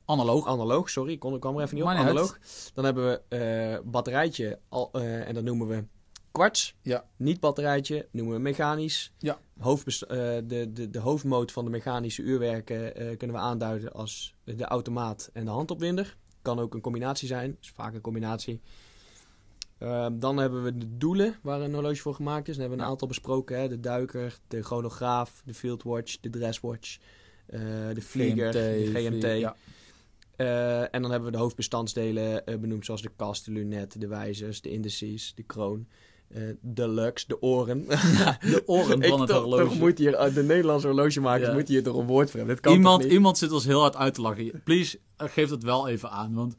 Analoog. 0.05 0.47
analoog, 0.47 0.91
sorry, 0.91 1.13
ik 1.13 1.21
kwam 1.21 1.33
er 1.35 1.63
even 1.63 1.75
niet 1.75 1.85
op. 1.85 1.91
Niet 1.91 1.99
analoog. 1.99 2.39
Dan 2.75 2.85
hebben 2.85 3.07
we 3.29 3.37
eh 3.37 3.79
batterijtje 3.91 4.59
al, 4.69 4.93
en 4.93 5.35
dat 5.35 5.45
noemen 5.45 5.67
we 5.67 5.85
kwarts. 6.33 6.75
Ja. 6.83 7.05
Niet 7.17 7.41
batterijtje 7.41 8.09
noemen 8.11 8.35
we 8.35 8.41
mechanisch. 8.41 9.13
Ja. 9.19 9.39
Hoofdbest- 9.59 10.09
de, 10.09 10.71
de, 10.73 10.91
de 10.91 10.99
hoofdmoot 10.99 11.53
van 11.53 11.65
de 11.65 11.71
mechanische 11.71 12.23
uurwerken 12.23 12.93
kunnen 13.17 13.37
we 13.37 13.43
aanduiden 13.43 13.93
als 13.93 14.35
de 14.45 14.65
automaat 14.65 15.31
en 15.33 15.45
de 15.45 15.51
handopwinder. 15.51 16.17
Kan 16.43 16.59
ook 16.59 16.75
een 16.75 16.81
combinatie 16.81 17.29
zijn, 17.29 17.57
is 17.61 17.71
vaak 17.71 17.95
een 17.95 18.01
combinatie. 18.01 18.61
Ehm, 19.79 20.19
dan 20.19 20.37
hebben 20.37 20.63
we 20.63 20.79
de 20.79 20.97
doelen 20.97 21.37
waar 21.43 21.61
een 21.61 21.75
horloge 21.75 21.97
voor 21.97 22.15
gemaakt 22.15 22.49
is. 22.49 22.53
Dan 22.53 22.61
hebben 22.61 22.79
we 22.79 22.85
een 22.85 22.91
aantal 22.91 23.09
besproken. 23.09 23.61
Hè? 23.61 23.69
De 23.69 23.81
duiker, 23.81 24.39
de 24.49 24.63
chronograaf, 24.63 25.43
de 25.45 25.55
fieldwatch, 25.55 26.21
de 26.21 26.31
dresswatch, 26.31 26.99
eh, 27.47 27.61
de 27.95 28.01
vlieger, 28.01 28.53
de 28.53 28.91
GMT. 28.95 29.39
Ja. 29.39 29.57
Eh, 30.37 30.95
en 30.95 31.03
dan 31.03 31.11
hebben 31.11 31.31
we 31.31 31.37
de 31.37 31.43
hoofdbestandsdelen 31.43 32.47
eh, 32.47 32.59
benoemd, 32.59 32.85
zoals 32.85 33.03
de 33.03 33.11
kast, 33.17 33.45
de 33.45 33.51
lunet, 33.51 34.01
de 34.01 34.07
wijzers, 34.07 34.61
de 34.61 34.71
indices, 34.71 35.33
de 35.35 35.43
kroon. 35.43 35.89
Eh, 36.29 36.43
de 36.61 36.89
lux, 36.89 37.27
de 37.27 37.43
oren. 37.43 37.85
De 38.41 38.63
oren 38.67 39.05
van 39.05 39.21
het 39.21 39.31
horloge. 39.31 39.63
Toch 39.63 39.79
moet 39.79 39.99
hier, 39.99 40.15
eh, 40.15 40.35
de 40.35 40.43
Nederlandse 40.43 40.87
horlogemakers 40.87 41.47
Ja. 41.49 41.55
moeten 41.55 41.75
hier 41.75 41.83
toch 41.83 41.97
een 41.97 42.07
woord 42.07 42.31
voor 42.31 42.39
hebben. 42.39 42.55
Dit 42.55 42.65
kan 42.65 42.75
iemand, 42.75 42.95
toch 42.95 43.05
niet? 43.05 43.13
iemand 43.13 43.39
zit 43.39 43.53
ons 43.53 43.65
heel 43.65 43.81
hard 43.81 43.97
uit 43.97 44.15
te 44.15 44.21
lachen. 44.21 44.61
Please, 44.65 44.99
eh, 45.17 45.29
geef 45.29 45.51
het 45.51 45.63
wel 45.63 45.89
even 45.89 46.11
aan. 46.11 46.35
Want 46.35 46.55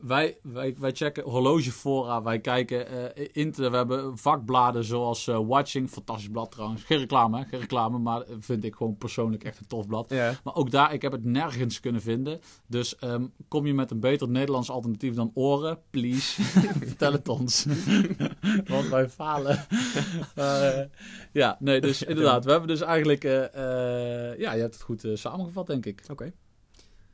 wij- 0.00 0.38
wij, 0.42 0.74
wij, 0.78 0.92
checken 0.92 1.24
horlogefora. 1.24 2.22
Wij 2.22 2.38
kijken 2.40 2.86
internet. 3.34 3.70
We 3.70 3.76
hebben 3.76 4.18
vakbladen 4.18 4.84
zoals 4.84 5.28
eh, 5.28 5.38
Watching. 5.46 5.90
Fantastisch 5.90 6.28
blad 6.28 6.50
trouwens. 6.50 6.82
Geen 6.84 6.98
reclame, 6.98 7.38
hè? 7.38 7.44
geen 7.44 7.60
reclame. 7.60 7.98
Maar 7.98 8.20
eh, 8.20 8.34
vind 8.38 8.64
ik 8.64 8.74
gewoon 8.74 8.96
persoonlijk 8.96 9.44
echt 9.44 9.58
een 9.58 9.66
tof 9.66 9.86
blad. 9.86 10.10
Ja. 10.10 10.34
Maar 10.44 10.54
ook 10.54 10.70
daar, 10.70 10.92
ik 10.92 11.02
heb 11.02 11.12
het 11.12 11.24
nergens 11.24 11.80
kunnen 11.80 12.00
vinden. 12.00 12.40
Dus 12.66 12.96
ehm, 12.96 13.26
kom 13.48 13.66
je 13.66 13.74
met 13.74 13.90
een 13.90 14.00
beter 14.00 14.28
Nederlands 14.28 14.70
alternatief 14.70 15.14
dan 15.14 15.30
oren, 15.34 15.78
please, 15.90 16.42
vertel 16.88 17.12
het 17.12 17.28
ons. 17.28 17.66
Want 18.66 18.88
wij 18.88 19.08
falen. 19.08 19.64
Ja, 21.32 21.56
nee, 21.60 21.80
dus 21.80 22.02
inderdaad. 22.02 22.44
We 22.44 22.50
hebben 22.50 22.68
dus 22.68 22.80
eigenlijk... 22.80 23.22
ja, 23.22 24.52
je 24.54 24.60
hebt 24.60 24.74
het 24.74 24.82
goed 24.82 25.06
samengevat, 25.14 25.66
denk 25.66 25.86
ik. 25.86 26.02
Oké. 26.10 26.32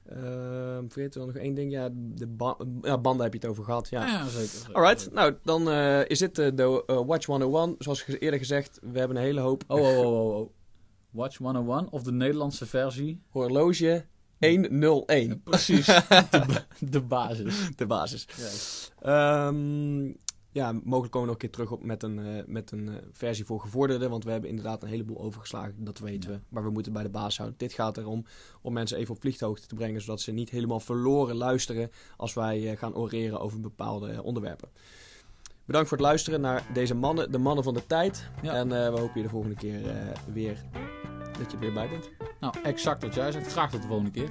Ehm, 0.09 0.89
vergeet 0.89 1.15
er 1.15 1.27
nog 1.27 1.35
één 1.37 1.55
ding. 1.55 1.71
Ja, 1.71 1.89
de 1.93 2.27
ba- 2.27 2.57
ja, 2.83 2.99
banden 2.99 3.23
heb 3.25 3.33
je 3.33 3.39
het 3.41 3.49
over 3.49 3.65
gehad. 3.65 3.89
Ja. 3.89 4.07
Ja, 4.07 4.27
zeker. 4.29 4.49
zeker. 4.49 4.75
Alright, 4.75 5.13
nou 5.13 5.35
dan 5.45 5.71
eh, 5.71 6.01
is 6.09 6.19
dit 6.19 6.39
eh, 6.39 6.49
de 6.55 6.83
eh, 6.87 7.01
Watch 7.07 7.27
101. 7.27 7.75
Zoals 7.79 8.07
eerder 8.07 8.39
gezegd, 8.39 8.79
we 8.93 8.99
hebben 8.99 9.17
een 9.17 9.23
hele 9.23 9.41
hoop 9.41 9.65
Oh, 9.67 9.81
oh, 9.81 9.99
oh, 9.99 10.07
oh, 10.07 10.37
oh. 10.37 10.51
Watch 11.11 11.37
101 11.39 11.89
of 11.91 12.03
de 12.03 12.13
Nederlandse 12.13 12.67
versie. 12.67 13.21
horloge 13.31 14.05
101. 14.39 15.41
Precies, 15.45 15.87
de, 16.31 16.43
ba- 16.47 16.67
de 16.81 17.01
basis. 17.01 17.71
De 17.77 17.87
basis. 17.87 18.27
Juist. 18.37 18.93
Ehm, 19.01 20.13
ja, 20.53 20.73
mogelijk 20.73 21.13
komen 21.13 21.13
we 21.13 21.19
nog 21.21 21.31
een 21.33 21.37
keer 21.39 21.51
terug 21.51 21.71
op 21.71 21.85
met 21.85 22.03
een, 22.03 22.19
eh, 22.19 22.45
met 22.47 22.71
een 22.71 22.89
eh, 22.89 22.95
versie 23.13 23.45
voor 23.45 23.61
gevorderden. 23.61 24.11
Want 24.11 24.25
we 24.25 24.31
hebben 24.31 24.51
inderdaad 24.51 24.83
een 24.83 24.89
heleboel 24.89 25.21
overgeslagen, 25.21 25.75
dat 25.85 25.99
weten 25.99 26.31
Ja. 26.31 26.37
we. 26.37 26.43
Maar 26.49 26.65
we 26.65 26.71
moeten 26.71 26.93
bij 26.93 27.03
de 27.03 27.09
baas 27.09 27.37
houden. 27.37 27.59
Dit 27.59 27.73
gaat 27.73 27.97
erom 27.97 28.25
om 28.63 28.73
mensen 28.73 28.99
even 28.99 29.15
op 29.15 29.21
vlieghoogte 29.21 29.67
te 29.67 29.75
brengen. 29.75 30.01
Zodat 30.01 30.21
ze 30.21 30.33
niet 30.33 30.51
helemaal 30.51 30.81
verloren 30.81 31.37
luisteren 31.37 31.91
als 32.17 32.35
wij 32.35 32.71
eh, 32.71 32.79
gaan 32.79 32.95
oreren 32.95 33.41
over 33.41 33.61
bepaalde 33.61 34.23
onderwerpen. 34.23 34.69
Bedankt 35.65 35.89
voor 35.89 35.99
het 35.99 36.07
luisteren 36.07 36.41
naar 36.41 36.67
deze 36.73 36.95
mannen, 36.95 37.33
de 37.33 37.39
mannen 37.39 37.65
van 37.65 37.75
de 37.75 37.87
tijd. 37.87 38.29
Ja. 38.43 38.53
En 38.55 38.69
we 38.69 39.01
hopen 39.01 39.13
je 39.15 39.23
de 39.23 39.29
volgende 39.29 39.57
keer 39.57 39.81
weer 40.33 40.65
dat 41.39 41.51
je 41.51 41.57
er 41.57 41.59
weer 41.59 41.73
bij 41.73 41.89
bent. 41.89 42.11
Nou, 42.41 42.55
exact 42.63 43.03
wat 43.03 43.15
jij 43.15 43.33
zegt. 43.33 43.53
Graag 43.53 43.71
tot 43.71 43.83
de 43.83 43.89
volgende 43.89 44.11
keer. 44.11 44.31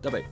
Daarbij. 0.00 0.26